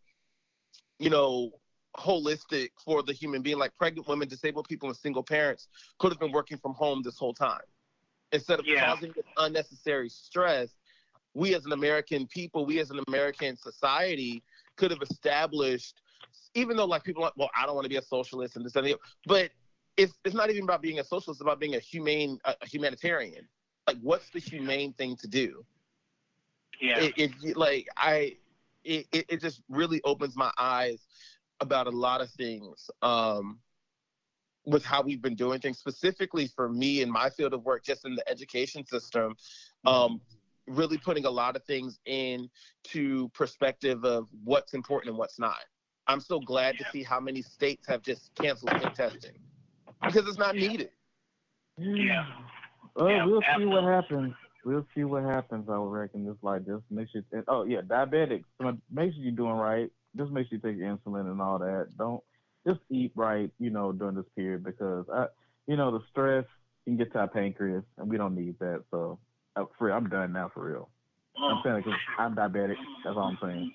you 0.97 1.09
know, 1.09 1.51
holistic 1.97 2.69
for 2.83 3.03
the 3.03 3.13
human 3.13 3.41
being. 3.41 3.57
Like 3.57 3.75
pregnant 3.77 4.07
women, 4.07 4.27
disabled 4.27 4.67
people, 4.67 4.89
and 4.89 4.97
single 4.97 5.23
parents 5.23 5.67
could 5.99 6.11
have 6.11 6.19
been 6.19 6.31
working 6.31 6.57
from 6.57 6.73
home 6.73 7.01
this 7.03 7.17
whole 7.17 7.33
time 7.33 7.61
instead 8.31 8.59
of 8.59 8.65
Yeah. 8.65 8.85
causing 8.85 9.11
this 9.13 9.25
unnecessary 9.37 10.09
stress 10.09 10.75
we 11.33 11.55
as 11.55 11.65
an 11.65 11.71
american 11.71 12.27
people 12.27 12.65
we 12.65 12.79
as 12.79 12.91
an 12.91 12.99
american 13.07 13.55
society 13.55 14.43
could 14.75 14.91
have 14.91 15.01
established 15.01 16.01
even 16.53 16.77
though 16.77 16.85
like 16.85 17.03
people 17.03 17.23
are 17.23 17.27
like 17.27 17.37
well 17.37 17.49
i 17.55 17.65
don't 17.65 17.75
want 17.75 17.85
to 17.85 17.89
be 17.89 17.97
a 17.97 18.01
socialist 18.01 18.55
and 18.55 18.65
this 18.65 18.75
and 18.75 18.85
that 18.85 18.97
but 19.25 19.51
it's, 19.97 20.13
it's 20.23 20.35
not 20.35 20.49
even 20.49 20.63
about 20.63 20.81
being 20.81 20.99
a 20.99 21.03
socialist 21.03 21.39
it's 21.39 21.41
about 21.41 21.59
being 21.59 21.75
a 21.75 21.79
humane 21.79 22.39
a, 22.45 22.55
humanitarian. 22.65 23.47
Like 23.87 23.97
what's 24.01 24.29
the 24.29 24.39
humane 24.39 24.93
thing 24.93 25.15
to 25.17 25.27
do? 25.27 25.65
Yeah. 26.81 26.99
it, 26.99 27.33
it 27.41 27.57
like 27.57 27.87
i 27.97 28.35
it, 28.85 29.07
it, 29.11 29.25
it 29.27 29.41
just 29.41 29.61
really 29.67 30.01
opens 30.05 30.37
my 30.37 30.51
eyes 30.57 31.05
about 31.59 31.87
a 31.87 31.91
lot 31.91 32.21
of 32.21 32.29
things 32.31 32.89
um 33.01 33.59
with 34.65 34.85
how 34.85 35.01
we've 35.01 35.21
been 35.21 35.35
doing 35.35 35.59
things 35.59 35.79
specifically 35.79 36.47
for 36.47 36.69
me 36.69 37.01
in 37.01 37.11
my 37.11 37.29
field 37.29 37.53
of 37.53 37.65
work 37.65 37.83
just 37.83 38.05
in 38.05 38.15
the 38.15 38.29
education 38.29 38.85
system 38.85 39.35
um 39.85 40.21
really 40.67 40.97
putting 40.97 41.25
a 41.25 41.29
lot 41.29 41.55
of 41.55 41.63
things 41.65 41.99
into 42.05 43.27
perspective 43.33 44.05
of 44.05 44.29
what's 44.43 44.73
important 44.73 45.09
and 45.09 45.17
what's 45.17 45.39
not 45.39 45.57
i'm 46.09 46.19
so 46.19 46.39
glad 46.39 46.77
to 46.77 46.85
see 46.91 47.03
how 47.03 47.19
many 47.19 47.41
states 47.41 47.87
have 47.87 48.01
just 48.01 48.33
canceled 48.35 48.71
state 48.79 48.95
testing 48.95 49.31
because 50.03 50.27
it's 50.27 50.37
not 50.37 50.55
needed 50.55 50.89
Yeah. 51.77 52.25
Well, 52.95 53.09
Yeah, 53.09 53.25
we'll 53.25 53.43
see 53.57 53.65
what 53.65 53.83
happens. 53.85 54.33
We'll 54.65 54.85
see 54.93 55.05
what 55.05 55.23
happens. 55.23 55.69
I 55.69 55.77
would 55.77 55.91
reckon. 55.91 56.25
Just 56.25 56.43
like 56.43 56.65
this, 56.65 56.81
make 56.89 57.07
sure. 57.09 57.21
and- 57.31 57.45
Oh 57.47 57.63
yeah, 57.63 57.79
diabetics. 57.81 58.43
So 58.61 58.77
Make 58.91 59.13
sure 59.13 59.23
you're 59.23 59.31
doing 59.31 59.53
right. 59.55 59.89
Just 60.17 60.31
make 60.31 60.49
sure 60.49 60.57
you 60.57 60.61
take 60.61 60.81
insulin 60.81 61.31
and 61.31 61.39
all 61.41 61.59
that. 61.59 61.87
Don't 61.97 62.21
just 62.67 62.81
eat 62.89 63.13
right. 63.15 63.49
You 63.59 63.69
know, 63.69 63.93
during 63.93 64.15
this 64.15 64.25
period 64.35 64.63
because 64.65 65.05
I, 65.13 65.27
you 65.67 65.77
know, 65.77 65.91
the 65.97 66.03
stress 66.11 66.43
can 66.83 66.97
get 66.97 67.13
to 67.13 67.19
our 67.19 67.27
pancreas, 67.29 67.83
and 67.97 68.09
we 68.09 68.17
don't 68.17 68.35
need 68.35 68.59
that. 68.59 68.83
So, 68.91 69.19
uh, 69.55 69.63
for 69.77 69.91
I'm 69.91 70.09
done 70.09 70.33
now 70.33 70.49
for 70.53 70.69
real. 70.69 70.89
I'm 71.37 71.57
Mm. 71.57 71.63
saying 71.63 71.83
because 71.85 71.99
I'm 72.17 72.35
diabetic. 72.35 72.75
That's 73.05 73.15
all 73.15 73.29
I'm 73.31 73.37
saying. 73.41 73.71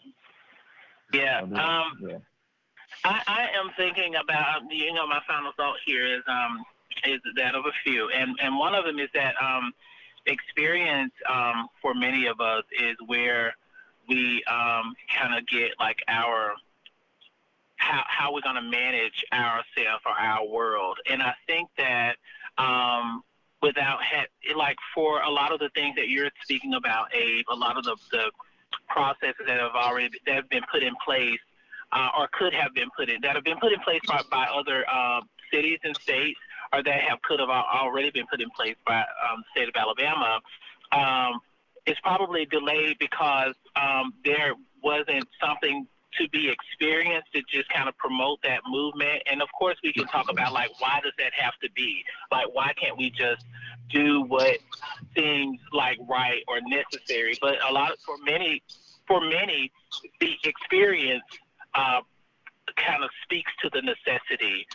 Yeah. 1.15 1.41
I'll 1.41 1.47
do 1.47 1.55
it. 1.55 1.61
Um, 1.61 1.99
yeah. 2.01 2.19
I, 3.05 3.21
I 3.27 3.59
am 3.59 3.71
thinking 3.77 4.15
about 4.17 4.63
you 4.71 4.93
know 4.93 5.07
my 5.07 5.21
final 5.27 5.53
thought 5.57 5.77
here 5.85 6.07
is 6.07 6.23
um 6.27 6.65
is 7.07 7.21
that 7.37 7.55
of 7.55 7.67
a 7.67 7.73
few 7.85 8.09
and 8.11 8.37
and 8.43 8.57
one 8.59 8.75
of 8.75 8.85
them 8.85 8.99
is 8.99 9.09
that 9.15 9.35
um 9.43 9.73
experience 10.27 11.13
um, 11.29 11.69
for 11.81 11.95
many 11.95 12.27
of 12.27 12.41
us 12.41 12.65
is 12.81 12.97
where 13.07 13.55
we 14.09 14.43
um, 14.45 14.95
kind 15.17 15.37
of 15.37 15.47
get 15.47 15.73
like 15.79 15.99
our 16.09 16.55
how 17.77 18.03
how 18.07 18.33
we're 18.33 18.41
going 18.41 18.57
to 18.57 18.63
manage 18.63 19.25
ourselves 19.33 20.03
or 20.07 20.13
our 20.13 20.47
world, 20.47 20.99
and 21.09 21.23
I 21.23 21.35
think 21.47 21.69
that 21.77 22.17
um, 22.57 23.23
without 23.63 24.03
ha- 24.03 24.27
like 24.57 24.77
for 24.95 25.21
a 25.23 25.31
lot 25.31 25.53
of 25.53 25.59
the 25.59 25.71
things 25.75 25.97
that 25.97 26.09
you're 26.09 26.31
speaking 26.43 26.75
about, 26.75 27.15
Abe, 27.15 27.45
a 27.51 27.55
lot 27.55 27.77
of 27.77 27.85
the, 27.85 27.97
the 28.11 28.31
processes 28.89 29.45
that 29.47 29.59
have 29.59 29.75
already 29.75 30.19
that 30.27 30.35
have 30.35 30.49
been 30.49 30.63
put 30.71 30.83
in 30.83 30.95
place 31.05 31.39
uh, 31.93 32.09
or 32.19 32.29
could 32.33 32.53
have 32.53 32.75
been 32.75 32.89
put 32.97 33.09
in 33.09 33.21
that 33.23 33.35
have 33.35 33.45
been 33.45 33.59
put 33.59 33.73
in 33.73 33.81
place 33.81 34.01
by, 34.07 34.21
by 34.31 34.47
other 34.47 34.85
uh, 34.91 35.21
cities 35.53 35.79
and 35.85 35.97
states 35.97 36.39
or 36.73 36.83
that 36.83 37.01
have 37.01 37.21
could 37.23 37.41
have 37.41 37.49
already 37.49 38.11
been 38.11 38.27
put 38.27 38.41
in 38.41 38.51
place 38.51 38.77
by 38.87 39.01
um, 39.01 39.43
the 39.43 39.61
state 39.61 39.69
of 39.69 39.75
Alabama 39.77 40.41
um, 40.93 41.41
is 41.87 41.97
probably 42.03 42.47
delayed 42.47 42.97
because 42.99 43.55
um, 43.77 44.13
there 44.25 44.55
wasn't 44.83 45.27
something 45.41 45.87
to 46.19 46.29
be 46.29 46.51
experienced 46.51 47.33
to 47.35 47.43
just 47.49 47.69
kind 47.71 47.89
of 47.89 47.97
promote 47.99 48.41
that 48.43 48.61
movement. 48.69 49.23
And 49.31 49.43
of 49.43 49.49
course, 49.59 49.77
we 49.83 49.93
can 49.93 50.07
talk 50.07 50.31
about 50.31 50.53
like 50.53 50.71
why 50.81 51.01
does 51.03 51.13
that 51.19 51.33
have 51.37 51.55
to 51.63 51.71
be? 51.75 52.05
Like 52.31 52.47
why 52.53 52.73
can't 52.81 52.97
we 52.97 53.11
just 53.11 53.45
do 53.91 54.23
what 54.23 54.59
seems 55.17 55.59
like 55.73 55.99
right 56.09 56.43
or 56.49 56.61
necessary? 56.63 57.37
But 57.41 57.57
a 57.69 57.73
lot 57.73 57.93
for 58.05 58.17
many 58.25 58.63
for 59.07 59.21
many, 59.21 59.71
the 60.21 60.37
experience 60.45 61.25
uh, 61.75 62.01
kind 62.77 63.05
of 63.05 63.11
speaks 63.23 63.53
to 63.63 63.71
the 63.73 63.83
necessity 63.83 64.67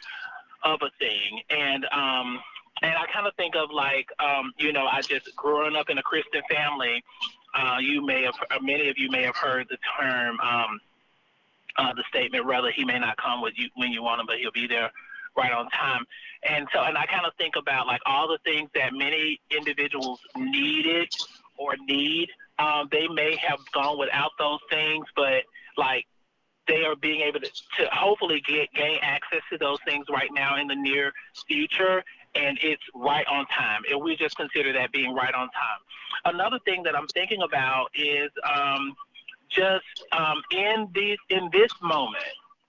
of 0.64 0.80
a 0.82 0.90
thing. 1.00 1.42
And 1.50 1.86
um, 1.92 2.40
and 2.82 2.94
I 2.94 3.06
kind 3.14 3.28
of 3.28 3.36
think 3.36 3.56
of 3.56 3.72
like 3.72 4.08
um, 4.20 4.54
you 4.58 4.74
know 4.74 4.86
I 4.86 5.02
just 5.02 5.36
growing 5.36 5.76
up 5.76 5.90
in 5.90 5.98
a 5.98 6.04
Christian 6.04 6.42
family. 6.50 7.04
Uh, 7.52 7.78
you 7.82 8.06
may 8.06 8.24
have 8.24 8.36
many 8.62 8.90
of 8.90 8.98
you 8.98 9.10
may 9.10 9.24
have 9.24 9.36
heard 9.36 9.68
the 9.70 9.78
term 10.00 10.40
um, 10.40 10.80
uh, 11.80 11.94
the 11.94 12.04
statement 12.10 12.46
rather 12.46 12.72
he 12.72 12.84
may 12.84 13.00
not 13.00 13.18
come 13.18 13.42
with 13.42 13.54
you 13.58 13.70
when 13.76 13.92
you 13.92 14.04
want 14.04 14.20
him, 14.20 14.28
but 14.28 14.38
he'll 14.38 14.52
be 14.52 14.68
there 14.68 14.92
right 15.38 15.52
on 15.52 15.70
time. 15.70 16.06
And 16.48 16.68
so 16.74 16.84
and 16.84 16.98
I 16.98 17.06
kind 17.06 17.26
of 17.26 17.34
think 17.38 17.56
about 17.56 17.88
like 17.88 18.02
all 18.06 18.28
the 18.28 18.40
things 18.44 18.70
that 18.76 18.94
many 18.94 19.40
individuals 19.50 20.20
needed 20.36 21.10
or 21.58 21.76
need. 21.88 22.30
Um, 22.60 22.90
they 22.92 23.08
may 23.08 23.38
have 23.38 23.60
gone 23.74 23.98
without 23.98 24.32
those 24.38 24.60
things, 24.70 25.06
but 25.16 25.44
like 25.78 26.06
they 26.68 26.84
are 26.84 26.96
being 26.96 27.22
able 27.22 27.40
to, 27.40 27.48
to 27.48 27.90
hopefully 27.92 28.42
get 28.46 28.72
gain 28.74 29.00
access 29.02 29.42
to 29.52 29.58
those 29.58 29.80
things 29.86 30.06
right 30.10 30.30
now 30.34 30.60
in 30.60 30.68
the 30.68 30.76
near 30.76 31.12
future 31.48 32.04
and 32.36 32.60
it's 32.62 32.84
right 32.94 33.26
on 33.28 33.46
time 33.48 33.82
and 33.90 34.00
we 34.00 34.16
just 34.16 34.38
consider 34.38 34.72
that 34.72 34.92
being 34.92 35.16
right 35.16 35.34
on 35.34 35.50
time 35.50 35.80
another 36.26 36.60
thing 36.66 36.84
that 36.84 36.96
i'm 36.96 37.08
thinking 37.08 37.42
about 37.42 37.88
is 37.96 38.30
um, 38.56 38.96
just 39.50 39.86
um, 40.12 40.42
in 40.52 40.88
these 40.94 41.18
in 41.30 41.50
this 41.52 41.72
moment 41.82 42.24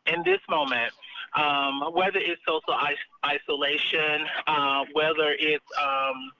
in 0.06 0.22
this 0.24 0.40
moment 0.48 0.92
um, 1.36 1.92
whether 1.92 2.18
it's 2.18 2.40
social 2.46 2.74
is- 2.90 2.98
isolation 3.24 4.26
uh, 4.46 4.84
whether 4.92 5.34
it's 5.38 5.64
um, 5.80 6.32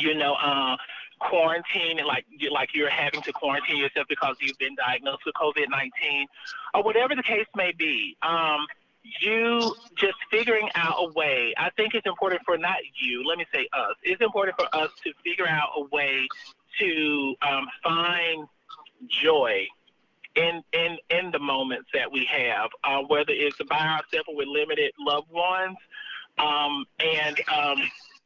you 0.00 0.14
know 0.14 0.34
uh, 0.34 0.76
quarantine, 1.18 1.98
like 2.06 2.24
like 2.50 2.70
you're 2.74 2.90
having 2.90 3.22
to 3.22 3.32
quarantine 3.32 3.76
yourself 3.76 4.06
because 4.08 4.36
you've 4.40 4.58
been 4.58 4.74
diagnosed 4.76 5.24
with 5.26 5.34
COVID 5.34 5.68
nineteen, 5.68 6.26
or 6.74 6.82
whatever 6.82 7.14
the 7.14 7.22
case 7.22 7.46
may 7.56 7.72
be. 7.72 8.16
Um, 8.22 8.66
you 9.20 9.74
just 9.96 10.18
figuring 10.30 10.68
out 10.74 10.96
a 10.98 11.12
way. 11.12 11.54
I 11.56 11.70
think 11.70 11.94
it's 11.94 12.06
important 12.06 12.42
for 12.44 12.58
not 12.58 12.76
you. 13.00 13.24
Let 13.26 13.38
me 13.38 13.46
say 13.52 13.68
us. 13.72 13.94
It's 14.02 14.20
important 14.20 14.56
for 14.58 14.66
us 14.74 14.90
to 15.04 15.12
figure 15.24 15.46
out 15.48 15.70
a 15.76 15.82
way 15.94 16.26
to 16.80 17.34
um, 17.42 17.66
find 17.82 18.46
joy 19.06 19.66
in 20.34 20.62
in 20.72 20.96
in 21.10 21.30
the 21.30 21.38
moments 21.38 21.88
that 21.94 22.10
we 22.10 22.24
have, 22.26 22.70
uh, 22.84 23.02
whether 23.08 23.32
it's 23.32 23.58
by 23.68 23.78
ourselves 23.78 24.28
or 24.28 24.36
with 24.36 24.48
limited 24.48 24.92
loved 24.98 25.30
ones, 25.30 25.76
um, 26.38 26.84
and 27.00 27.40
um, 27.54 27.78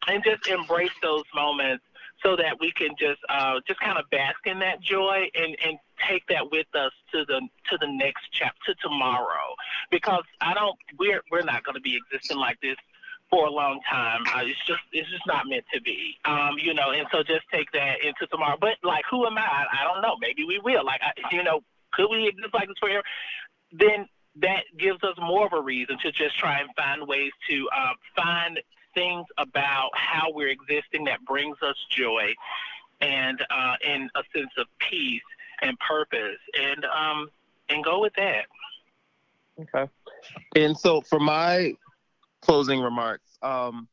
and 0.08 0.22
just 0.24 0.46
embrace 0.46 0.92
those 1.02 1.24
moments 1.34 1.84
so 2.22 2.36
that 2.36 2.56
we 2.60 2.70
can 2.72 2.90
just 2.98 3.20
uh, 3.28 3.60
just 3.66 3.80
kind 3.80 3.98
of 3.98 4.08
bask 4.10 4.38
in 4.46 4.58
that 4.60 4.80
joy 4.80 5.28
and, 5.34 5.56
and 5.64 5.78
take 6.08 6.26
that 6.28 6.50
with 6.50 6.66
us 6.74 6.92
to 7.12 7.24
the 7.26 7.40
to 7.70 7.78
the 7.80 7.88
next 7.88 8.24
chapter 8.32 8.74
tomorrow. 8.82 9.54
Because 9.90 10.24
I 10.40 10.54
don't 10.54 10.76
we're 10.98 11.22
we're 11.30 11.42
not 11.42 11.64
going 11.64 11.74
to 11.74 11.80
be 11.80 11.96
existing 11.96 12.38
like 12.38 12.60
this 12.60 12.76
for 13.32 13.46
a 13.46 13.50
long 13.50 13.80
time. 13.90 14.20
It's 14.46 14.58
just 14.66 14.82
it's 14.92 15.08
just 15.10 15.26
not 15.26 15.48
meant 15.48 15.64
to 15.72 15.80
be. 15.80 16.18
Um, 16.26 16.56
you 16.62 16.74
know, 16.74 16.90
and 16.90 17.06
so 17.10 17.22
just 17.22 17.44
take 17.50 17.72
that 17.72 18.04
into 18.04 18.26
tomorrow. 18.30 18.58
But 18.60 18.76
like, 18.82 19.04
who 19.10 19.26
am 19.26 19.38
I? 19.38 19.40
I, 19.40 19.64
I 19.80 19.84
don't 19.84 20.02
know. 20.02 20.16
Maybe 20.20 20.44
we 20.44 20.60
will. 20.62 20.84
Like, 20.84 21.00
I, 21.02 21.34
you 21.34 21.42
know, 21.42 21.62
could 21.92 22.08
we 22.10 22.28
exist 22.28 22.52
like 22.52 22.68
this 22.68 22.76
forever? 22.78 23.02
Then 23.72 24.06
that 24.36 24.64
gives 24.78 25.02
us 25.02 25.14
more 25.18 25.46
of 25.46 25.54
a 25.54 25.60
reason 25.60 25.96
to 26.02 26.12
just 26.12 26.38
try 26.38 26.60
and 26.60 26.68
find 26.76 27.08
ways 27.08 27.32
to 27.48 27.68
uh, 27.74 27.92
find 28.14 28.60
things 28.94 29.24
about 29.38 29.90
how 29.94 30.30
we're 30.30 30.48
existing 30.48 31.04
that 31.04 31.24
brings 31.24 31.56
us 31.62 31.76
joy 31.90 32.34
and 33.00 33.42
uh, 33.50 33.74
and 33.86 34.10
a 34.14 34.22
sense 34.36 34.50
of 34.58 34.66
peace 34.78 35.22
and 35.62 35.78
purpose 35.78 36.38
and 36.60 36.84
um 36.84 37.30
and 37.70 37.82
go 37.82 38.00
with 38.00 38.12
that. 38.16 38.44
Okay. 39.58 39.90
And 40.56 40.76
so 40.76 41.00
for 41.00 41.18
my 41.18 41.74
closing 42.42 42.80
remarks, 42.80 43.38
um, 43.42 43.88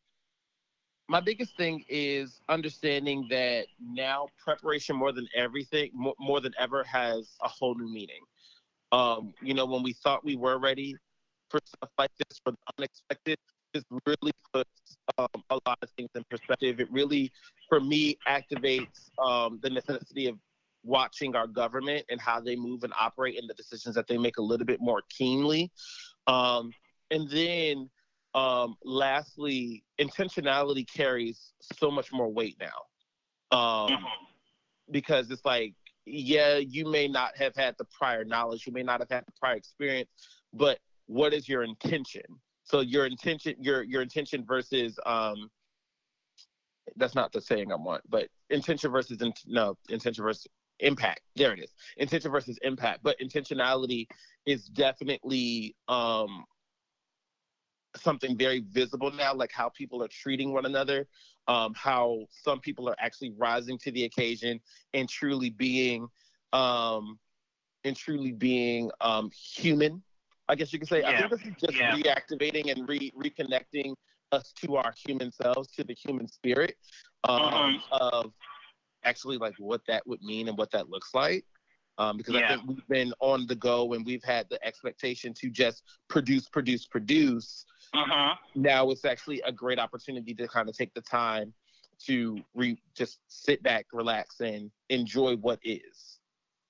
my 1.07 1.19
biggest 1.19 1.57
thing 1.57 1.83
is 1.89 2.39
understanding 2.49 3.25
that 3.31 3.65
now 3.81 4.27
preparation 4.43 4.95
more 4.95 5.11
than 5.11 5.27
everything, 5.35 5.89
more, 5.93 6.13
more 6.19 6.39
than 6.39 6.53
ever, 6.59 6.83
has 6.83 7.31
a 7.41 7.47
whole 7.47 7.73
new 7.73 7.91
meaning. 7.91 8.21
Um, 8.91 9.33
you 9.41 9.55
know, 9.55 9.65
when 9.65 9.81
we 9.81 9.93
thought 9.93 10.23
we 10.23 10.35
were 10.35 10.59
ready 10.59 10.95
for 11.49 11.59
stuff 11.65 11.89
like 11.97 12.11
this, 12.17 12.39
for 12.43 12.51
the 12.51 12.57
unexpected, 12.77 13.37
this 13.73 13.83
really 14.05 14.31
puts 14.53 14.97
um, 15.17 15.43
a 15.49 15.59
lot 15.65 15.79
of 15.81 15.89
things 15.97 16.09
in 16.13 16.23
perspective. 16.29 16.79
It 16.79 16.91
really, 16.91 17.31
for 17.67 17.79
me, 17.79 18.17
activates 18.27 19.09
um, 19.23 19.59
the 19.63 19.69
necessity 19.69 20.27
of 20.27 20.37
watching 20.83 21.35
our 21.35 21.47
government 21.47 22.05
and 22.09 22.21
how 22.21 22.39
they 22.39 22.55
move 22.55 22.83
and 22.83 22.93
operate 22.99 23.37
and 23.39 23.49
the 23.49 23.53
decisions 23.55 23.95
that 23.95 24.07
they 24.07 24.17
make 24.17 24.37
a 24.37 24.41
little 24.41 24.65
bit 24.65 24.79
more 24.79 25.01
keenly. 25.09 25.71
Um, 26.27 26.71
and 27.11 27.29
then, 27.29 27.89
um, 28.33 28.75
lastly, 28.83 29.83
intentionality 29.99 30.85
carries 30.91 31.53
so 31.61 31.89
much 31.89 32.11
more 32.11 32.31
weight 32.31 32.57
now. 32.59 33.57
Um, 33.57 33.89
mm-hmm. 33.89 34.05
Because 34.91 35.29
it's 35.31 35.45
like, 35.45 35.73
yeah, 36.05 36.57
you 36.57 36.85
may 36.85 37.07
not 37.07 37.35
have 37.37 37.55
had 37.55 37.75
the 37.77 37.85
prior 37.85 38.23
knowledge, 38.23 38.65
you 38.65 38.73
may 38.73 38.83
not 38.83 38.99
have 38.99 39.09
had 39.09 39.25
the 39.25 39.31
prior 39.39 39.55
experience, 39.55 40.09
but 40.53 40.79
what 41.05 41.33
is 41.33 41.47
your 41.47 41.63
intention? 41.63 42.23
So 42.63 42.81
your 42.81 43.05
intention, 43.05 43.55
your 43.59 43.83
your 43.83 44.01
intention 44.01 44.45
versus 44.45 44.99
um, 45.05 45.49
that's 46.95 47.15
not 47.15 47.31
the 47.31 47.41
saying 47.41 47.71
I 47.71 47.75
want, 47.75 48.03
but 48.09 48.27
intention 48.49 48.91
versus 48.91 49.21
in, 49.21 49.33
no 49.47 49.75
intention 49.89 50.23
versus 50.23 50.47
impact. 50.79 51.21
There 51.35 51.53
it 51.53 51.59
is. 51.59 51.73
Intention 51.97 52.31
versus 52.31 52.57
impact. 52.61 52.99
But 53.03 53.19
intentionality 53.19 54.07
is 54.45 54.65
definitely 54.65 55.75
um, 55.87 56.45
something 57.95 58.37
very 58.37 58.59
visible 58.69 59.11
now, 59.11 59.33
like 59.33 59.51
how 59.51 59.69
people 59.69 60.03
are 60.03 60.07
treating 60.07 60.53
one 60.53 60.65
another, 60.65 61.07
um, 61.47 61.73
how 61.75 62.19
some 62.29 62.59
people 62.59 62.87
are 62.87 62.95
actually 62.99 63.33
rising 63.37 63.77
to 63.79 63.91
the 63.91 64.03
occasion 64.05 64.59
and 64.93 65.09
truly 65.09 65.49
being 65.49 66.07
um, 66.53 67.17
and 67.83 67.95
truly 67.95 68.31
being 68.31 68.91
um, 69.01 69.31
human 69.31 70.03
I 70.49 70.55
guess 70.55 70.73
you 70.73 70.79
could 70.79 70.89
say. 70.89 71.01
Yeah. 71.01 71.09
I 71.09 71.17
think 71.19 71.29
this 71.29 71.41
is 71.41 71.55
just 71.59 71.77
yeah. 71.77 71.95
reactivating 71.95 72.71
and 72.71 72.89
re- 72.89 73.13
reconnecting 73.15 73.93
us 74.31 74.51
to 74.63 74.77
our 74.77 74.93
human 75.05 75.31
selves, 75.31 75.69
to 75.75 75.83
the 75.83 75.93
human 75.93 76.27
spirit, 76.27 76.75
um, 77.23 77.39
mm-hmm. 77.39 77.77
of 77.91 78.33
actually 79.03 79.37
like 79.37 79.53
what 79.59 79.81
that 79.87 80.05
would 80.07 80.21
mean 80.23 80.49
and 80.49 80.57
what 80.57 80.71
that 80.71 80.89
looks 80.89 81.13
like. 81.13 81.45
Um, 81.99 82.15
because 82.15 82.35
yeah. 82.35 82.45
I 82.45 82.55
think 82.55 82.67
we've 82.67 82.87
been 82.87 83.13
on 83.19 83.45
the 83.45 83.55
go 83.55 83.93
and 83.93 84.05
we've 84.05 84.23
had 84.23 84.47
the 84.49 84.65
expectation 84.65 85.33
to 85.33 85.49
just 85.49 85.83
produce, 86.07 86.47
produce, 86.47 86.85
produce. 86.85 87.65
Uh-huh. 87.93 88.35
Now 88.55 88.89
it's 88.89 89.03
actually 89.03 89.41
a 89.41 89.51
great 89.51 89.79
opportunity 89.79 90.33
to 90.33 90.47
kind 90.47 90.69
of 90.69 90.77
take 90.77 90.93
the 90.93 91.01
time 91.01 91.53
to 92.05 92.39
re- 92.55 92.81
just 92.95 93.19
sit 93.27 93.61
back, 93.61 93.87
relax, 93.91 94.39
and 94.39 94.71
enjoy 94.87 95.35
what 95.35 95.59
is. 95.63 96.19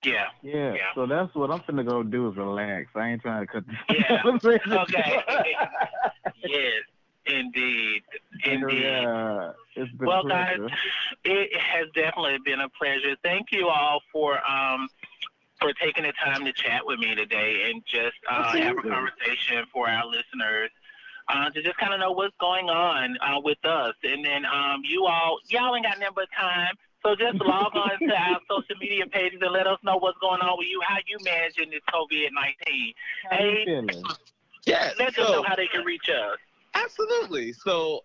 Yeah. 0.04 0.26
yeah. 0.42 0.74
Yeah. 0.74 0.80
So 0.96 1.06
that's 1.06 1.34
what 1.36 1.52
I'm 1.52 1.60
finna 1.60 1.88
go 1.88 2.02
do 2.04 2.30
is 2.30 2.38
relax. 2.38 2.88
I 2.96 3.10
ain't 3.10 3.22
trying 3.22 3.46
to 3.46 3.52
cut. 3.52 3.64
Yeah. 3.90 4.22
okay. 4.84 5.24
yes. 6.44 6.74
Indeed. 7.26 8.02
Indeed. 8.44 8.82
Yeah. 8.82 9.52
well, 10.00 10.24
guys, 10.24 10.58
it 11.26 11.50
has 11.60 11.88
definitely 11.94 12.38
been 12.44 12.62
a 12.62 12.70
pleasure. 12.70 13.16
Thank 13.24 13.48
you 13.52 13.68
all 13.68 14.02
for 14.12 14.40
um 14.50 14.90
for 15.60 15.74
taking 15.74 16.04
the 16.04 16.14
time 16.24 16.46
to 16.46 16.54
chat 16.54 16.86
with 16.86 17.00
me 17.00 17.16
today 17.16 17.70
and 17.70 17.84
just 17.86 18.16
uh, 18.30 18.52
have 18.58 18.78
a 18.78 18.82
conversation 18.82 19.66
for 19.74 19.90
our 19.90 20.06
listeners. 20.06 20.72
uh, 21.30 21.50
to 21.52 21.62
just 21.62 21.78
kind 21.78 21.94
of 21.94 22.00
know 22.00 22.12
what's 22.12 22.36
going 22.40 22.70
on 22.70 23.18
uh, 23.22 23.40
with 23.44 23.64
us. 23.64 23.94
And 24.04 24.26
then 24.26 24.46
um, 24.46 24.82
you 24.84 25.06
all, 25.06 25.38
y'all 25.48 25.76
ain't 25.76 25.86
got 25.86 26.00
nothing 26.00 26.16
but 26.16 26.28
time. 26.38 26.74
So 27.06 27.16
just 27.16 27.36
log 27.46 27.76
on 27.76 27.92
to 28.00 28.16
our 28.16 28.40
social 28.50 28.76
media 28.80 29.06
pages 29.06 29.40
and 29.42 29.52
let 29.52 29.68
us 29.68 29.78
know 29.84 29.98
what's 29.98 30.18
going 30.20 30.42
on 30.42 30.58
with 30.58 30.68
you, 30.68 30.82
how 30.86 30.98
you 31.08 31.18
managing 31.24 31.70
this 31.70 31.82
COVID 31.94 32.30
nineteen. 32.34 32.94
Hey, 33.32 33.66
yeah, 34.66 34.92
let 35.00 35.16
so, 35.16 35.24
them 35.24 35.32
know 35.32 35.44
how 35.44 35.56
they 35.56 35.68
can 35.68 35.86
reach 35.86 36.10
us. 36.10 36.38
Absolutely. 36.74 37.54
So 37.54 38.02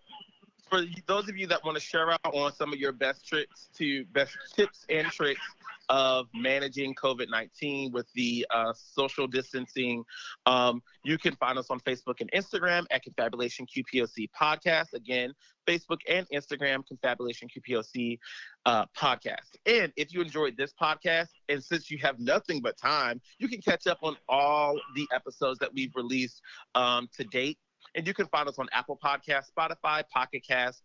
for 0.69 0.83
those 1.07 1.27
of 1.29 1.37
you 1.37 1.47
that 1.47 1.63
want 1.65 1.77
to 1.77 1.83
share 1.83 2.11
out 2.11 2.19
on 2.23 2.53
some 2.53 2.71
of 2.73 2.79
your 2.79 2.91
best 2.91 3.27
tricks 3.27 3.69
to 3.77 4.05
best 4.05 4.35
tips 4.55 4.85
and 4.89 5.07
tricks 5.07 5.41
of 5.89 6.27
managing 6.33 6.95
COVID 6.95 7.29
19 7.29 7.91
with 7.91 8.07
the 8.15 8.45
uh, 8.49 8.73
social 8.73 9.27
distancing. 9.27 10.03
Um, 10.45 10.81
you 11.03 11.17
can 11.17 11.35
find 11.35 11.57
us 11.57 11.69
on 11.69 11.79
Facebook 11.81 12.21
and 12.21 12.31
Instagram 12.31 12.85
at 12.91 13.03
Confabulation 13.03 13.65
QPOC 13.65 14.29
Podcast. 14.39 14.93
Again, 14.93 15.33
Facebook 15.67 15.99
and 16.09 16.27
Instagram, 16.33 16.85
Confabulation 16.87 17.47
QPOC 17.47 18.19
uh, 18.65 18.85
Podcast. 18.97 19.57
And 19.65 19.91
if 19.95 20.13
you 20.13 20.21
enjoyed 20.21 20.57
this 20.57 20.73
podcast, 20.79 21.29
and 21.49 21.63
since 21.63 21.89
you 21.89 21.97
have 21.99 22.19
nothing 22.19 22.61
but 22.61 22.77
time, 22.77 23.21
you 23.39 23.47
can 23.47 23.61
catch 23.61 23.87
up 23.87 23.99
on 24.01 24.15
all 24.27 24.79
the 24.95 25.07
episodes 25.13 25.59
that 25.59 25.73
we've 25.73 25.95
released 25.95 26.41
um, 26.75 27.07
to 27.15 27.23
date. 27.25 27.57
And 27.95 28.05
you 28.05 28.13
can 28.13 28.27
find 28.27 28.49
us 28.49 28.59
on 28.59 28.67
Apple 28.73 28.99
Podcast, 29.03 29.45
Spotify, 29.57 30.03
Pocket 30.09 30.43
Cast, 30.47 30.83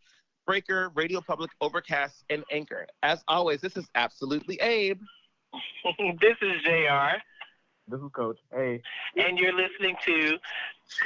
Breaker, 0.51 0.91
Radio 0.97 1.21
Public, 1.21 1.49
Overcast, 1.61 2.25
and 2.29 2.43
Anchor. 2.51 2.85
As 3.05 3.23
always, 3.29 3.61
this 3.61 3.77
is 3.77 3.89
absolutely 3.95 4.57
Abe. 4.57 5.01
this 6.21 6.37
is 6.43 6.63
JR. 6.65 7.19
This 7.87 8.01
is 8.01 8.11
Coach. 8.13 8.37
Hey. 8.53 8.83
And 9.15 9.39
you're 9.39 9.53
listening 9.53 9.95
to 10.07 10.39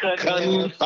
Confabulation. 0.00 0.78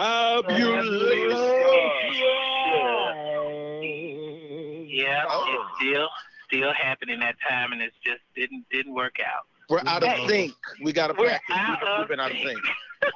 Yeah, 4.88 5.22
oh. 5.28 5.46
it's 5.46 5.80
still 5.80 6.08
still 6.48 6.72
happening 6.72 7.20
that 7.20 7.36
time, 7.48 7.70
and 7.70 7.80
it 7.80 7.92
just 8.04 8.22
didn't 8.34 8.64
didn't 8.72 8.92
work 8.92 9.18
out. 9.24 9.44
We're 9.70 9.82
out 9.86 10.02
of 10.02 10.28
sync. 10.28 10.52
We 10.82 10.92
got 10.92 11.06
to 11.06 11.14
practice. 11.14 11.56
We've 11.96 12.08
been 12.08 12.18
out 12.18 12.32
of 12.32 12.38
sync. 12.38 12.58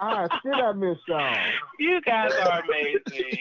Ah, 0.01 0.29
still 0.41 0.55
I 0.55 0.73
miss 0.73 0.99
y'all. 1.09 1.37
You 1.79 2.01
guys 2.03 2.33
are 2.33 2.63
amazing. 2.63 3.39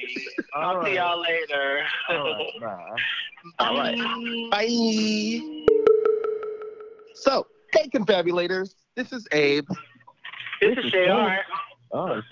I'll 0.56 0.78
right. 0.78 0.88
see 0.88 0.96
y'all 0.96 1.22
later. 1.22 1.84
All 2.10 2.34
right. 2.34 2.52
Bye. 2.60 2.96
All 3.60 3.78
right. 3.78 4.50
Bye. 4.52 5.66
So, 7.16 7.48
hey, 7.74 7.90
confabulators. 7.90 8.76
This 8.96 9.14
is 9.14 9.28
Abe. 9.32 9.68
This, 10.62 10.76
this 10.76 10.86
is 10.86 10.92
JR. 10.92 11.38
Oh, 11.94 12.22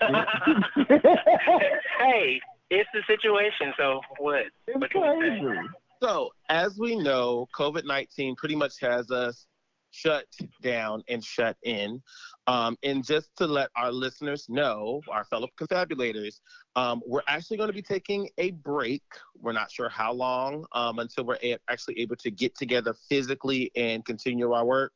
hey, 1.98 2.40
it's 2.70 2.88
the 2.94 3.02
situation. 3.06 3.74
So 3.76 4.00
what? 4.18 4.44
It's 4.66 4.80
what 4.80 4.90
crazy. 4.90 5.58
So, 6.02 6.30
as 6.48 6.78
we 6.78 6.96
know, 6.96 7.46
COVID 7.56 7.84
19 7.84 8.36
pretty 8.36 8.56
much 8.56 8.80
has 8.80 9.10
us 9.10 9.46
shut 9.90 10.26
down 10.62 11.02
and 11.08 11.22
shut 11.24 11.56
in. 11.62 12.02
Um, 12.46 12.76
and 12.82 13.04
just 13.04 13.30
to 13.36 13.46
let 13.46 13.70
our 13.76 13.92
listeners 13.92 14.46
know, 14.48 15.00
our 15.10 15.24
fellow 15.24 15.48
confabulators, 15.60 16.40
um, 16.76 17.02
we're 17.06 17.22
actually 17.28 17.56
going 17.56 17.68
to 17.68 17.74
be 17.74 17.82
taking 17.82 18.28
a 18.38 18.52
break. 18.52 19.02
We're 19.38 19.52
not 19.52 19.70
sure 19.70 19.88
how 19.88 20.12
long 20.12 20.64
um, 20.72 20.98
until 20.98 21.24
we're 21.24 21.38
a- 21.42 21.58
actually 21.68 22.00
able 22.00 22.16
to 22.16 22.30
get 22.30 22.56
together 22.56 22.94
physically 23.08 23.70
and 23.76 24.04
continue 24.04 24.52
our 24.52 24.64
work. 24.64 24.92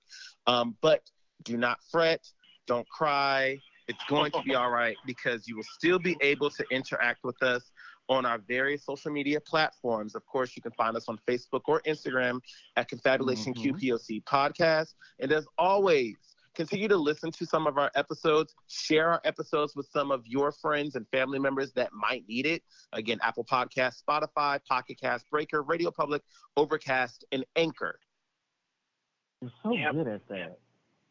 Um, 0.47 0.77
but 0.81 1.03
do 1.43 1.57
not 1.57 1.79
fret, 1.91 2.21
don't 2.67 2.89
cry. 2.89 3.61
It's 3.87 4.03
going 4.09 4.33
to 4.33 4.43
be 4.43 4.55
all 4.55 4.71
right 4.71 4.97
because 5.07 5.47
you 5.47 5.57
will 5.57 5.67
still 5.79 5.99
be 5.99 6.17
able 6.23 6.49
to 6.51 6.65
interact 6.71 7.23
with 7.23 7.43
us 7.43 7.71
on 8.09 8.27
our 8.27 8.39
various 8.39 8.85
social 8.85 9.11
media 9.11 9.41
platforms. 9.41 10.15
Of 10.15 10.27
course, 10.27 10.57
you 10.57 10.63
can 10.63 10.73
find 10.73 10.97
us 10.97 11.09
on 11.09 11.19
Facebook 11.29 11.63
or 11.67 11.81
Instagram 11.87 12.41
at 12.77 12.89
Confabulation 12.89 13.55
mm-hmm. 13.55 13.77
QPOC 13.77 14.25
Podcast. 14.25 14.95
And 15.21 15.33
as 15.33 15.47
always, 15.59 16.17
continue 16.55 16.89
to 16.89 16.97
listen 16.97 17.31
to 17.33 17.47
some 17.47 17.67
of 17.67 17.79
our 17.79 17.91
episodes, 17.95 18.55
share 18.69 19.11
our 19.11 19.21
episodes 19.25 19.75
with 19.75 19.87
some 19.93 20.11
of 20.11 20.27
your 20.27 20.53
friends 20.53 20.95
and 20.95 21.07
family 21.09 21.39
members 21.39 21.73
that 21.73 21.93
might 21.93 22.25
need 22.29 22.47
it. 22.47 22.63
Again, 22.93 23.19
Apple 23.23 23.45
Podcast, 23.45 24.03
Spotify, 24.09 24.61
Pocket 24.65 24.99
Cast, 25.01 25.29
Breaker, 25.31 25.63
Radio 25.63 25.91
Public, 25.91 26.23
Overcast, 26.57 27.25
and 27.33 27.45
Anchor. 27.57 27.99
You're 29.41 29.51
so 29.63 29.73
yep. 29.73 29.93
good 29.93 30.09
at 30.09 30.29
that. 30.29 30.59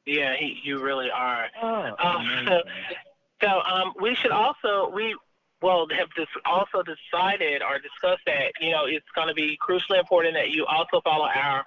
Yeah, 0.05 0.35
he, 0.37 0.59
you 0.63 0.81
really 0.81 1.09
are. 1.11 1.47
Oh, 1.61 1.91
um, 1.99 2.45
so, 2.47 2.61
so 3.41 3.61
um, 3.61 3.93
we 4.01 4.15
should 4.15 4.31
also 4.31 4.91
we 4.93 5.15
well 5.63 5.87
have 5.97 6.09
also 6.45 6.83
decided 6.83 7.63
or 7.63 7.79
discussed 7.79 8.23
that 8.25 8.51
you 8.61 8.71
know 8.71 8.85
it's 8.85 9.09
going 9.15 9.27
to 9.27 9.33
be 9.33 9.57
crucially 9.57 9.99
important 9.99 10.35
that 10.35 10.51
you 10.51 10.65
also 10.65 11.01
follow 11.01 11.25
our 11.25 11.65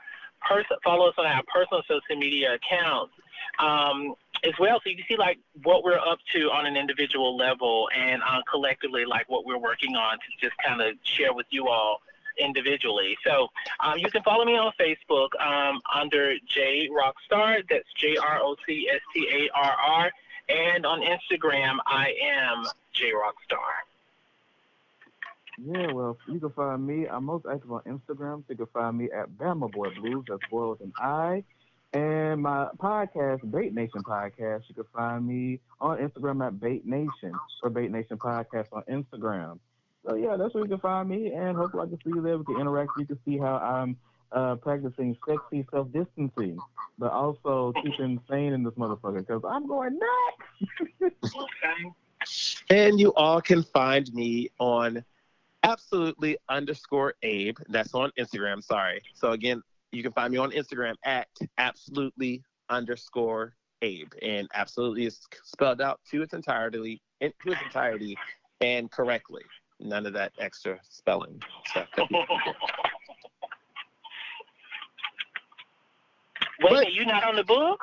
person 0.49 0.77
follow 0.85 1.09
us 1.09 1.15
on 1.19 1.27
our 1.27 1.43
personal 1.53 1.83
social 1.89 2.17
media 2.17 2.55
accounts 2.55 3.13
um, 3.59 4.15
as 4.45 4.53
well, 4.59 4.81
so 4.83 4.91
you 4.91 4.97
can 4.97 5.05
see 5.09 5.17
like 5.17 5.39
what 5.63 5.83
we're 5.83 5.99
up 5.99 6.19
to 6.35 6.51
on 6.51 6.67
an 6.67 6.77
individual 6.77 7.37
level 7.37 7.89
and 7.97 8.23
uh, 8.23 8.43
collectively 8.51 9.05
like 9.05 9.29
what 9.29 9.47
we're 9.47 9.59
working 9.59 9.97
on 9.97 10.19
to 10.19 10.47
just 10.47 10.57
kind 10.65 10.81
of 10.81 10.95
share 11.03 11.33
with 11.33 11.47
you 11.51 11.69
all 11.69 12.01
individually. 12.39 13.17
So 13.25 13.49
um, 13.81 13.99
you 13.99 14.11
can 14.11 14.23
follow 14.23 14.45
me 14.45 14.57
on 14.57 14.73
Facebook 14.79 15.29
um, 15.41 15.81
under 15.95 16.35
J 16.47 16.89
Rockstar. 16.91 17.63
That's 17.69 17.91
J 17.97 18.17
R 18.17 18.41
O 18.43 18.57
C 18.67 18.89
S 18.93 19.01
T 19.15 19.27
A 19.33 19.59
R 19.59 19.77
R. 19.89 20.11
And 20.49 20.87
on 20.87 21.01
Instagram, 21.01 21.79
I 21.87 22.15
am 22.23 22.65
J 22.93 23.13
Rockstar. 23.13 23.59
Yeah, 25.59 25.93
well, 25.93 26.19
you 26.29 26.39
can 26.39 26.51
find 26.51 26.87
me. 26.87 27.07
I'm 27.09 27.25
most 27.25 27.47
active 27.51 27.73
on 27.73 27.83
Instagram. 27.83 28.39
So 28.41 28.45
you 28.51 28.57
can 28.57 28.67
find 28.67 28.99
me 28.99 29.11
at 29.11 29.31
Bama 29.31 29.71
Boy 29.73 29.91
Blues. 29.95 30.25
That's 30.29 30.41
boy 30.51 30.71
with 30.71 30.81
an 30.81 30.93
I. 30.99 31.45
And 31.93 32.43
my 32.43 32.69
podcast, 32.77 33.51
Bait 33.51 33.73
Nation 33.73 34.03
Podcast, 34.03 34.65
you 34.69 34.75
can 34.75 34.85
find 34.95 35.27
me 35.27 35.61
on 35.81 35.99
Instagram 35.99 36.47
at 36.47 36.61
Bait 36.61 36.85
Nation 36.85 37.33
or 37.63 37.71
Bait 37.71 37.91
Nation 37.91 38.19
Podcast 38.19 38.67
on 38.73 38.83
Instagram. 38.83 39.59
So 40.05 40.15
yeah, 40.15 40.37
that's 40.37 40.53
where 40.55 40.63
you 40.63 40.69
can 40.69 40.79
find 40.79 41.09
me, 41.09 41.33
and 41.33 41.57
hopefully 41.57 41.85
I 41.85 41.87
can 41.87 41.99
see 42.05 42.11
you 42.15 42.23
there. 42.23 42.39
We 42.39 42.45
can 42.45 42.61
interact. 42.61 42.91
You 42.99 43.07
can 43.07 43.19
see 43.25 43.39
how 43.39 43.57
I'm 43.57 43.97
uh, 44.33 44.57
practicing 44.57 45.17
sexy 45.27 45.67
self 45.71 45.93
distancing, 45.93 46.59
but 46.99 47.13
also 47.13 47.73
keeping 47.83 48.21
sane 48.29 48.53
in 48.53 48.63
this 48.63 48.75
motherfucker 48.75 49.27
because 49.27 49.43
I'm 49.49 49.67
going 49.67 49.99
nuts. 51.01 51.35
and 52.71 52.99
you 53.01 53.13
all 53.15 53.41
can 53.41 53.63
find 53.63 54.13
me 54.13 54.51
on 54.59 55.05
absolutely 55.63 56.39
underscore 56.49 57.15
Abe. 57.23 57.59
That's 57.69 57.95
on 57.95 58.11
Instagram. 58.19 58.63
Sorry. 58.63 59.03
So 59.15 59.33
again, 59.33 59.63
you 59.93 60.03
can 60.03 60.13
find 60.13 60.33
me 60.33 60.39
on 60.39 60.51
Instagram 60.53 60.95
at 61.05 61.29
absolutely 61.59 62.43
underscore 62.69 63.55
Abe, 63.83 64.13
and 64.23 64.49
absolutely 64.55 65.07
is 65.07 65.21
spelled 65.45 65.81
out 65.81 66.01
to 66.11 66.23
its 66.23 66.35
entirety, 66.35 67.01
to 67.21 67.27
its 67.29 67.61
entirety, 67.65 68.17
and 68.61 68.91
correctly. 68.91 69.43
None 69.79 70.07
of 70.07 70.15
that 70.15 70.33
extra 70.39 70.79
spelling 70.83 71.43
stuff. 71.67 71.89
Wait, 76.63 76.71
but, 76.71 76.93
you 76.93 77.05
not 77.07 77.25
on 77.25 77.37
the 77.37 77.45
book? 77.45 77.81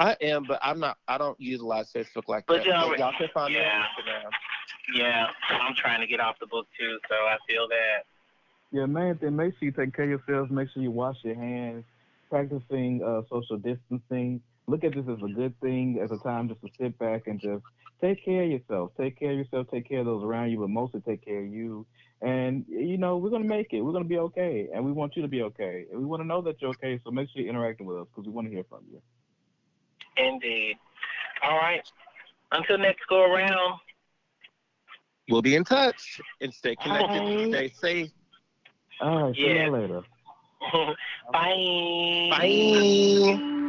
I 0.00 0.16
am, 0.20 0.44
but 0.46 0.58
I'm 0.62 0.80
not. 0.80 0.98
I 1.06 1.18
don't 1.18 1.40
utilize 1.40 1.92
Facebook 1.92 2.24
like 2.26 2.44
but 2.46 2.58
that. 2.58 2.66
Y'all, 2.66 2.96
y'all 2.96 3.12
can 3.16 3.28
find 3.32 3.54
yeah. 3.54 3.60
me 3.60 3.66
on 3.66 3.82
Instagram. 3.82 4.30
Yeah, 4.94 5.26
I'm 5.50 5.74
trying 5.76 6.00
to 6.00 6.06
get 6.06 6.20
off 6.20 6.36
the 6.40 6.46
book 6.46 6.66
too, 6.78 6.98
so 7.08 7.14
I 7.14 7.36
feel 7.48 7.68
that. 7.68 8.04
Yeah, 8.72 8.86
main 8.86 9.16
thing, 9.16 9.36
make 9.36 9.54
sure 9.54 9.66
you 9.66 9.72
take 9.72 9.94
care 9.94 10.04
of 10.12 10.20
yourselves. 10.26 10.50
Make 10.50 10.68
sure 10.74 10.82
you 10.82 10.90
wash 10.90 11.16
your 11.22 11.36
hands. 11.36 11.84
Practicing 12.28 13.02
uh, 13.02 13.22
social 13.30 13.56
distancing. 13.56 14.40
Look 14.66 14.82
at 14.82 14.94
this 14.94 15.04
as 15.08 15.22
a 15.22 15.32
good 15.32 15.58
thing, 15.60 16.00
as 16.02 16.10
a 16.10 16.18
time 16.24 16.48
just 16.48 16.60
to 16.62 16.68
sit 16.78 16.98
back 16.98 17.26
and 17.26 17.40
just 17.40 17.62
take 18.00 18.24
care 18.24 18.42
of 18.42 18.50
yourself. 18.50 18.90
Take 18.98 19.18
care 19.18 19.30
of 19.30 19.38
yourself. 19.38 19.68
Take 19.70 19.88
care 19.88 20.00
of 20.00 20.06
those 20.06 20.24
around 20.24 20.50
you, 20.50 20.58
but 20.58 20.70
mostly 20.70 21.00
take 21.00 21.24
care 21.24 21.40
of 21.40 21.46
you. 21.46 21.86
And 22.24 22.64
you 22.68 22.96
know, 22.96 23.18
we're 23.18 23.30
gonna 23.30 23.44
make 23.44 23.72
it. 23.72 23.82
We're 23.82 23.92
gonna 23.92 24.04
be 24.06 24.18
okay, 24.18 24.68
and 24.74 24.82
we 24.82 24.92
want 24.92 25.14
you 25.14 25.22
to 25.22 25.28
be 25.28 25.42
okay. 25.42 25.84
And 25.90 26.00
we 26.00 26.06
want 26.06 26.22
to 26.22 26.26
know 26.26 26.40
that 26.42 26.60
you're 26.60 26.70
okay. 26.70 26.98
So 27.04 27.10
make 27.10 27.28
sure 27.28 27.42
you're 27.42 27.50
interacting 27.50 27.86
with 27.86 27.98
us 27.98 28.06
because 28.08 28.26
we 28.26 28.32
want 28.32 28.46
to 28.46 28.50
hear 28.50 28.64
from 28.68 28.80
you. 28.90 29.00
Indeed. 30.16 30.76
All 31.42 31.58
right. 31.58 31.86
Until 32.52 32.78
next 32.78 33.06
go 33.08 33.24
around. 33.24 33.78
We'll 35.28 35.42
be 35.42 35.54
in 35.54 35.64
touch 35.64 36.20
and 36.40 36.52
stay 36.52 36.76
connected. 36.76 37.50
Stay 37.50 37.72
safe. 37.80 38.10
All 39.00 39.24
right. 39.24 39.34
See 39.34 39.42
yeah. 39.42 39.66
you 39.66 39.72
later. 39.72 40.02
Bye. 41.32 42.28
Bye. 42.30 43.60